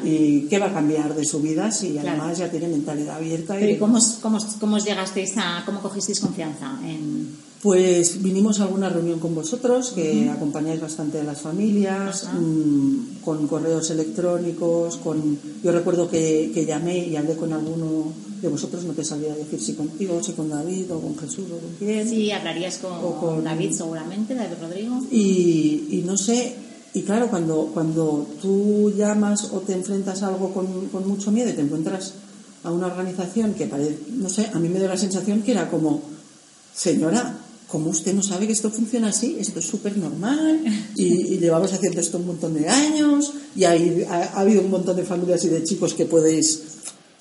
y 0.05 0.41
qué 0.49 0.57
va 0.57 0.67
a 0.67 0.73
cambiar 0.73 1.13
de 1.15 1.25
su 1.25 1.41
vida 1.41 1.69
si 1.71 1.89
Claro. 1.91 2.09
además 2.09 2.37
ya 2.37 2.49
tiene 2.49 2.67
mentalidad 2.69 3.17
abierta. 3.17 3.55
Pero 3.55 3.69
y 3.71 3.73
¿y 3.73 3.77
cómo, 3.77 3.97
os- 3.97 4.17
cómo, 4.21 4.37
os- 4.37 4.55
cómo 4.59 4.77
os 4.77 4.85
llegasteis 4.85 5.33
a, 5.37 5.63
cómo 5.65 5.81
cogisteis 5.81 6.19
confianza 6.21 6.79
en... 6.85 7.51
Pues 7.61 8.23
vinimos 8.23 8.59
a 8.59 8.63
alguna 8.63 8.89
reunión 8.89 9.19
con 9.19 9.35
vosotros, 9.35 9.91
que 9.91 10.27
acompañáis 10.31 10.81
bastante 10.81 11.19
a 11.19 11.23
las 11.23 11.41
familias, 11.41 12.27
mm, 12.33 13.21
con 13.23 13.47
correos 13.47 13.91
electrónicos, 13.91 14.97
con... 14.97 15.37
Yo 15.63 15.71
recuerdo 15.71 16.09
que, 16.09 16.49
que 16.53 16.65
llamé 16.65 17.05
y 17.07 17.15
hablé 17.17 17.35
con 17.35 17.53
alguno 17.53 18.13
de 18.41 18.47
vosotros, 18.47 18.83
no 18.85 18.93
te 18.93 19.03
sabía 19.05 19.35
decir 19.35 19.61
si 19.61 19.73
contigo, 19.73 20.21
si 20.23 20.31
con 20.33 20.49
David, 20.49 20.91
o 20.91 20.99
con 20.99 21.17
Jesús, 21.17 21.45
o 21.51 21.57
con 21.59 21.75
quién. 21.77 22.07
Sí, 22.09 22.31
hablarías 22.31 22.77
con, 22.77 22.93
O 22.93 23.19
con- 23.19 23.43
David 23.43 23.71
seguramente, 23.73 24.33
David 24.35 24.55
Rodrigo. 24.61 24.99
Y, 25.11 25.87
y 25.91 26.03
no 26.05 26.17
sé, 26.17 26.55
y 26.93 27.03
claro, 27.03 27.27
cuando, 27.29 27.69
cuando 27.73 28.27
tú 28.41 28.91
llamas 28.97 29.45
o 29.53 29.59
te 29.59 29.73
enfrentas 29.73 30.23
a 30.23 30.27
algo 30.29 30.51
con, 30.53 30.87
con 30.87 31.07
mucho 31.07 31.31
miedo 31.31 31.49
y 31.49 31.53
te 31.53 31.61
encuentras 31.61 32.13
a 32.63 32.71
una 32.71 32.87
organización 32.87 33.53
que 33.53 33.67
parece, 33.67 33.97
no 34.13 34.29
sé, 34.29 34.49
a 34.53 34.59
mí 34.59 34.67
me 34.69 34.79
dio 34.79 34.87
la 34.87 34.97
sensación 34.97 35.41
que 35.41 35.51
era 35.51 35.69
como, 35.69 36.01
señora, 36.75 37.37
¿cómo 37.67 37.89
usted 37.89 38.13
no 38.13 38.21
sabe 38.21 38.45
que 38.47 38.53
esto 38.53 38.69
funciona 38.69 39.09
así? 39.09 39.37
Esto 39.39 39.59
es 39.59 39.65
súper 39.65 39.97
normal 39.97 40.61
y, 40.95 41.05
y 41.33 41.37
llevamos 41.39 41.71
haciendo 41.73 42.01
esto 42.01 42.17
un 42.17 42.27
montón 42.27 42.53
de 42.53 42.67
años 42.67 43.33
y 43.55 43.63
hay, 43.63 44.03
ha, 44.09 44.23
ha 44.35 44.39
habido 44.41 44.61
un 44.61 44.69
montón 44.69 44.95
de 44.97 45.03
familias 45.03 45.43
y 45.45 45.49
de 45.49 45.63
chicos 45.63 45.93
que 45.93 46.05
podéis 46.05 46.61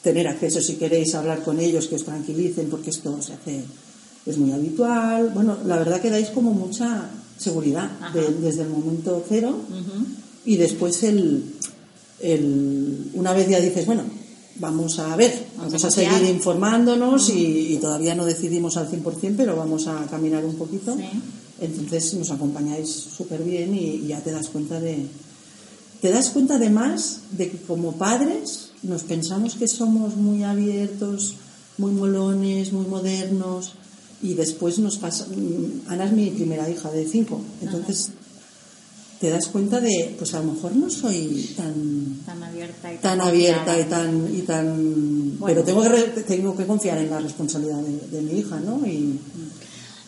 tener 0.03 0.27
acceso 0.29 0.61
si 0.61 0.75
queréis 0.75 1.15
hablar 1.15 1.43
con 1.43 1.61
ellos, 1.61 1.87
que 1.89 1.97
os 1.97 2.05
tranquilicen 2.05 2.69
porque 2.71 2.91
esto 2.91 3.21
se 3.23 3.35
hace, 3.35 3.65
es 4.27 4.39
muy 4.39 4.53
habitual. 4.53 5.31
Bueno, 5.35 5.57
la 5.67 5.77
verdad 5.77 6.01
que 6.01 6.11
dais 6.11 6.29
como 6.31 6.53
mucha 6.53 7.11
seguridad 7.39 7.91
de- 8.13 8.35
desde 8.41 8.63
el 8.63 8.69
momento 8.71 9.23
cero 9.29 9.57
y 10.45 10.57
después 10.57 11.03
el, 11.03 11.45
el- 12.21 13.11
una 13.15 13.33
vez 13.33 13.49
ya 13.49 13.61
dices, 13.61 13.87
bueno, 13.87 14.03
vamos 14.57 14.99
a 14.99 15.17
ver, 15.17 15.33
Vamos 15.57 15.73
vamos 15.73 15.85
a 15.85 15.89
a 15.89 15.91
seguir 15.91 16.31
informándonos 16.31 17.31
y, 17.31 17.75
y 17.75 17.77
todavía 17.79 18.15
no 18.15 18.25
decidimos 18.27 18.77
al 18.77 18.91
100%, 18.91 19.35
pero 19.37 19.57
vamos 19.57 19.87
a 19.87 20.07
caminar 20.07 20.45
un 20.45 20.55
poquito. 20.57 20.97
Sí. 20.97 21.05
Entonces 21.63 22.15
nos 22.15 22.31
acompañáis 22.31 22.89
súper 22.89 23.43
bien 23.43 23.75
y, 23.75 23.97
y 24.05 24.07
ya 24.09 24.21
te 24.21 24.33
das 24.33 24.49
cuenta 24.49 24.81
de... 24.81 25.07
Te 26.01 26.11
das 26.11 26.31
cuenta 26.31 26.55
además 26.57 27.21
de 27.33 27.51
que 27.51 27.59
como 27.59 27.93
padres 27.93 28.70
nos 28.83 29.03
pensamos 29.05 29.55
que 29.55 29.69
somos 29.69 30.17
muy 30.17 30.43
abiertos, 30.43 31.35
muy 31.79 31.93
molones, 31.93 32.73
muy 32.73 32.87
modernos 32.87 33.73
y 34.23 34.35
después 34.35 34.79
nos 34.79 34.99
pasa... 34.99 35.27
mm, 35.27 35.89
Ana 35.89 36.05
es 36.05 36.13
mi 36.13 36.31
primera 36.31 36.69
hija 36.69 36.91
de 36.91 37.07
cinco, 37.07 37.41
entonces 37.63 38.11
te 39.21 39.29
das 39.29 39.49
cuenta 39.49 39.81
de, 39.81 40.15
pues 40.19 40.33
a 40.33 40.41
lo 40.41 40.53
mejor 40.53 40.75
no 40.77 40.89
soy 40.89 41.53
tan 41.57 42.21
Tan 42.25 42.43
abierta 42.43 42.93
y 42.93 42.97
tan 42.99 43.21
abierta 43.21 43.79
y 43.79 43.85
tan 43.85 44.35
y 44.35 44.43
tan 44.43 45.39
Bueno. 45.39 45.45
pero 45.47 45.63
tengo 45.65 45.83
que 45.83 45.89
re- 45.91 46.23
tengo 46.27 46.57
que 46.57 46.65
confiar 46.67 46.99
en 46.99 47.11
la 47.11 47.21
responsabilidad 47.21 47.83
de, 47.83 47.99
de 48.17 48.23
mi 48.23 48.39
hija 48.41 48.59
no 48.61 48.87
y 48.87 49.19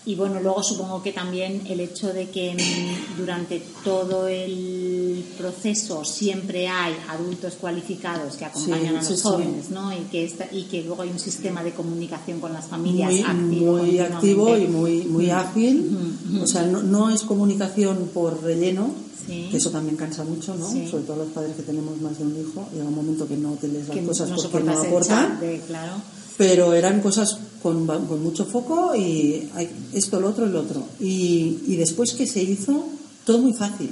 Y 0.04 0.16
bueno, 0.16 0.40
luego 0.40 0.64
supongo 0.64 1.00
que 1.00 1.12
también 1.12 1.62
el 1.68 1.78
hecho 1.78 2.12
de 2.12 2.28
que 2.28 2.54
mm, 2.54 3.18
durante 3.20 3.62
todo 3.84 4.26
el 4.26 5.24
proceso 5.38 6.04
siempre 6.04 6.66
hay 6.66 6.94
adultos 7.08 7.54
cualificados 7.54 8.34
que 8.36 8.44
acompañan 8.44 8.80
Sí, 8.80 8.88
a 8.88 8.92
los 8.92 9.06
sí. 9.06 9.22
jóvenes, 9.22 9.70
¿no? 9.70 9.92
Y 9.92 9.98
que, 10.10 10.24
esta- 10.24 10.48
y 10.52 10.64
que 10.64 10.82
luego 10.82 11.02
hay 11.02 11.10
un 11.10 11.20
sistema 11.20 11.62
de 11.62 11.72
comunicación 11.72 12.40
con 12.40 12.52
las 12.52 12.66
familias 12.66 13.10
muy, 13.12 13.20
activo. 13.22 13.76
muy 13.76 13.98
activo 14.00 14.56
y 14.58 14.66
muy 14.66 15.02
muy 15.04 15.30
ágil 15.30 15.96
o 16.42 16.46
sea 16.46 16.62
no, 16.66 16.82
no 16.82 17.10
es 17.10 17.22
comunicación 17.22 18.10
por 18.12 18.42
relleno 18.42 18.90
que 19.26 19.56
eso 19.56 19.70
también 19.70 19.96
cansa 19.96 20.24
mucho 20.24 20.54
no 20.56 20.66
sobre 20.68 21.04
todo 21.04 21.16
los 21.18 21.28
padres 21.28 21.54
que 21.56 21.62
tenemos 21.62 22.00
más 22.00 22.18
de 22.18 22.24
un 22.24 22.36
hijo 22.40 22.68
llega 22.72 22.84
un 22.84 22.94
momento 22.94 23.26
que 23.28 23.36
no 23.36 23.52
te 23.52 23.68
las 23.68 23.86
que 23.88 24.04
cosas 24.04 24.30
no 24.30 24.36
porque 24.36 24.62
no 24.64 24.72
aportan 24.78 25.38
de- 25.40 25.60
claro. 25.66 25.92
pero 26.36 26.74
eran 26.74 27.00
cosas 27.00 27.38
con, 27.62 27.86
con 27.86 28.22
mucho 28.22 28.44
foco 28.44 28.94
y 28.94 29.48
esto, 29.92 30.20
lo 30.20 30.28
otro 30.28 30.46
lo 30.46 30.60
otro. 30.60 30.82
Y, 31.00 31.58
y 31.66 31.76
después 31.76 32.12
que 32.12 32.26
se 32.26 32.42
hizo, 32.42 32.84
todo 33.24 33.38
muy 33.38 33.52
fácil, 33.54 33.90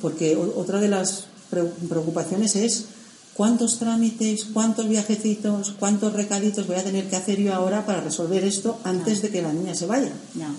porque 0.00 0.36
o- 0.36 0.58
otra 0.58 0.80
de 0.80 0.88
las 0.88 1.26
pre- 1.50 1.64
preocupaciones 1.88 2.56
es 2.56 2.86
cuántos 3.34 3.78
trámites, 3.78 4.46
cuántos 4.52 4.88
viajecitos, 4.88 5.74
cuántos 5.78 6.12
recaditos 6.14 6.66
voy 6.66 6.76
a 6.76 6.84
tener 6.84 7.08
que 7.10 7.16
hacer 7.16 7.38
yo 7.40 7.52
ahora 7.54 7.84
para 7.84 8.00
resolver 8.00 8.44
esto 8.44 8.78
antes 8.84 9.20
de 9.22 9.28
que 9.30 9.42
la 9.42 9.52
niña 9.52 9.74
se 9.74 9.86
vaya. 9.86 10.12
Ya. 10.34 10.50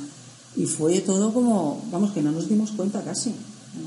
Y 0.56 0.66
fue 0.66 1.00
todo 1.02 1.34
como, 1.34 1.84
vamos, 1.92 2.12
que 2.14 2.22
no 2.22 2.32
nos 2.32 2.48
dimos 2.50 2.72
cuenta 2.72 3.02
casi. 3.04 3.32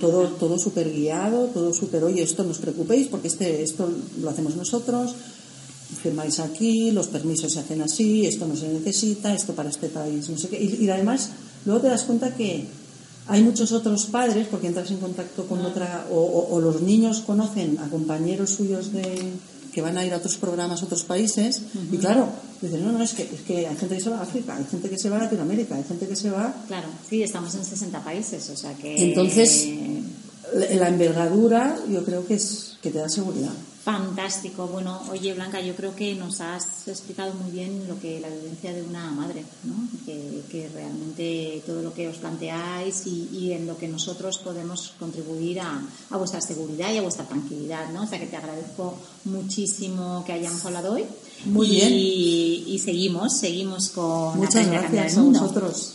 Todo, 0.00 0.28
todo 0.28 0.56
súper 0.56 0.92
guiado, 0.92 1.46
todo 1.46 1.74
súper, 1.74 2.04
oye, 2.04 2.22
esto 2.22 2.44
no 2.44 2.50
os 2.50 2.58
preocupéis 2.58 3.08
porque 3.08 3.26
este, 3.26 3.62
esto 3.62 3.90
lo 4.22 4.30
hacemos 4.30 4.54
nosotros, 4.54 5.14
firmáis 6.03 6.40
aquí, 6.40 6.90
los 6.90 7.09
permisos 7.09 7.53
se 7.53 7.61
hacen 7.61 7.83
así, 7.83 8.26
esto 8.26 8.46
no 8.46 8.57
se 8.57 8.68
necesita, 8.68 9.35
esto 9.35 9.55
para 9.55 9.70
este 9.70 9.88
país, 9.88 10.29
no 10.29 10.38
sé 10.38 10.48
qué. 10.48 10.62
Y, 10.62 10.85
y 10.85 10.90
además, 10.90 11.31
luego 11.64 11.81
te 11.81 11.88
das 11.88 12.05
cuenta 12.05 12.35
que 12.35 12.66
hay 13.31 13.42
muchos 13.42 13.70
otros 13.70 14.07
padres, 14.07 14.48
porque 14.50 14.66
entras 14.66 14.90
en 14.90 14.98
contacto 14.98 15.46
con 15.46 15.64
otra, 15.64 16.07
o, 16.11 16.61
los 16.61 16.83
niños 16.83 17.20
conocen 17.20 17.79
a 17.79 17.88
compañeros 17.88 18.50
suyos 18.50 18.92
de, 18.92 19.05
que 19.72 19.83
van 19.83 19.96
a 19.96 20.05
ir 20.05 20.12
a 20.12 20.16
otros 20.16 20.37
programas, 20.37 20.83
a 20.83 20.87
otros 20.87 21.05
países, 21.05 21.62
y 21.92 21.96
claro, 21.98 22.29
dicen, 22.61 22.85
no, 22.85 22.90
no, 22.90 23.03
es 23.05 23.12
que, 23.12 23.22
es 23.22 23.40
que 23.42 23.68
hay 23.68 23.76
gente 23.76 23.94
que 23.94 24.00
se 24.00 24.11
va 24.11 24.18
a 24.18 24.22
África, 24.22 24.57
hay 24.57 24.64
gente 24.64 24.90
que 24.90 24.98
se 24.98 25.09
va 25.09 25.16
a 25.16 25.20
Latinoamérica, 25.20 25.76
hay 25.76 25.85
gente 25.85 26.09
que 26.09 26.16
se 26.16 26.31
va... 26.31 26.53
Claro, 26.66 26.88
sí, 27.09 27.22
estamos 27.22 27.55
en 27.55 27.64
60 27.64 28.03
países, 28.03 28.50
o 28.50 28.57
sea 28.57 28.74
que... 28.74 28.96
Entonces, 29.00 29.68
la 30.54 30.88
envergadura 30.88 31.76
yo 31.88 32.04
creo 32.04 32.26
que 32.26 32.34
es 32.34 32.76
que 32.82 32.90
te 32.90 32.98
da 32.98 33.08
seguridad. 33.08 33.52
Fantástico. 33.84 34.66
Bueno, 34.66 35.00
oye 35.10 35.32
Blanca, 35.32 35.58
yo 35.60 35.74
creo 35.74 35.96
que 35.96 36.14
nos 36.14 36.40
has 36.42 36.86
explicado 36.86 37.32
muy 37.34 37.50
bien 37.50 37.88
lo 37.88 37.98
que 37.98 38.20
la 38.20 38.28
vivencia 38.28 38.74
de 38.74 38.82
una 38.82 39.10
madre, 39.10 39.42
¿no? 39.64 39.74
que, 40.04 40.68
realmente 40.74 41.62
todo 41.64 41.80
lo 41.80 41.94
que 41.94 42.06
os 42.08 42.16
planteáis 42.16 43.06
y, 43.06 43.52
en 43.52 43.66
lo 43.66 43.78
que 43.78 43.88
nosotros 43.88 44.38
podemos 44.38 44.92
contribuir 44.98 45.60
a, 45.60 45.82
vuestra 46.10 46.42
seguridad 46.42 46.92
y 46.92 46.98
a 46.98 47.02
vuestra 47.02 47.24
tranquilidad, 47.24 47.90
¿no? 47.90 48.02
O 48.02 48.06
sea 48.06 48.20
que 48.20 48.26
te 48.26 48.36
agradezco 48.36 48.94
muchísimo 49.24 50.24
que 50.26 50.34
hayamos 50.34 50.64
hablado 50.66 50.92
hoy. 50.92 51.04
Muy 51.46 51.70
bien. 51.70 51.90
Y 51.92 52.78
seguimos, 52.84 53.38
seguimos 53.38 53.88
con 53.90 54.36
Muchas 54.38 54.66
gracias 54.66 55.16
a 55.16 55.22
vosotros. 55.22 55.94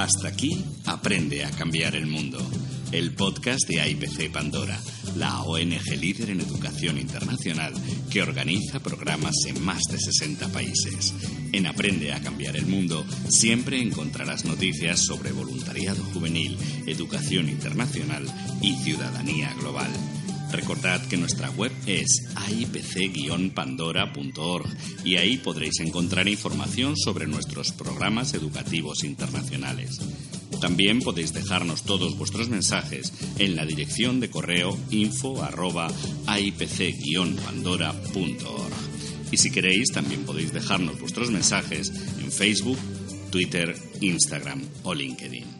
Hasta 0.00 0.28
aquí, 0.28 0.64
aprende 0.86 1.44
a 1.44 1.50
cambiar 1.50 1.94
el 1.94 2.06
mundo 2.06 2.38
el 2.90 3.12
podcast 3.12 3.68
de 3.68 3.88
IPC 3.88 4.32
Pandora, 4.32 4.80
la 5.16 5.42
ONG 5.42 5.96
líder 6.00 6.30
en 6.30 6.40
educación 6.40 6.98
internacional 6.98 7.72
que 8.10 8.22
organiza 8.22 8.80
programas 8.80 9.34
en 9.46 9.62
más 9.62 9.82
de 9.90 9.98
60 9.98 10.48
países. 10.48 11.14
En 11.52 11.66
Aprende 11.66 12.12
a 12.12 12.20
Cambiar 12.20 12.56
el 12.56 12.66
Mundo 12.66 13.04
siempre 13.28 13.80
encontrarás 13.80 14.44
noticias 14.44 15.04
sobre 15.04 15.32
voluntariado 15.32 16.02
juvenil, 16.14 16.56
educación 16.86 17.48
internacional 17.48 18.24
y 18.60 18.74
ciudadanía 18.76 19.54
global. 19.60 19.90
Recordad 20.52 21.04
que 21.06 21.16
nuestra 21.16 21.48
web 21.50 21.72
es 21.86 22.28
aipc-pandora.org 22.34 24.66
y 25.04 25.16
ahí 25.16 25.38
podréis 25.38 25.80
encontrar 25.80 26.28
información 26.28 26.96
sobre 26.96 27.26
nuestros 27.26 27.72
programas 27.72 28.34
educativos 28.34 29.04
internacionales. 29.04 29.98
También 30.60 31.00
podéis 31.00 31.32
dejarnos 31.32 31.84
todos 31.84 32.18
vuestros 32.18 32.48
mensajes 32.48 33.12
en 33.38 33.56
la 33.56 33.64
dirección 33.64 34.20
de 34.20 34.28
correo 34.28 34.76
info 34.90 35.42
pandororg 37.46 37.94
Y 39.30 39.36
si 39.36 39.50
queréis, 39.50 39.92
también 39.92 40.24
podéis 40.24 40.52
dejarnos 40.52 41.00
vuestros 41.00 41.30
mensajes 41.30 41.92
en 42.18 42.30
Facebook, 42.30 42.78
Twitter, 43.30 43.74
Instagram 44.00 44.62
o 44.82 44.94
LinkedIn. 44.94 45.59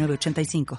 85 0.00 0.64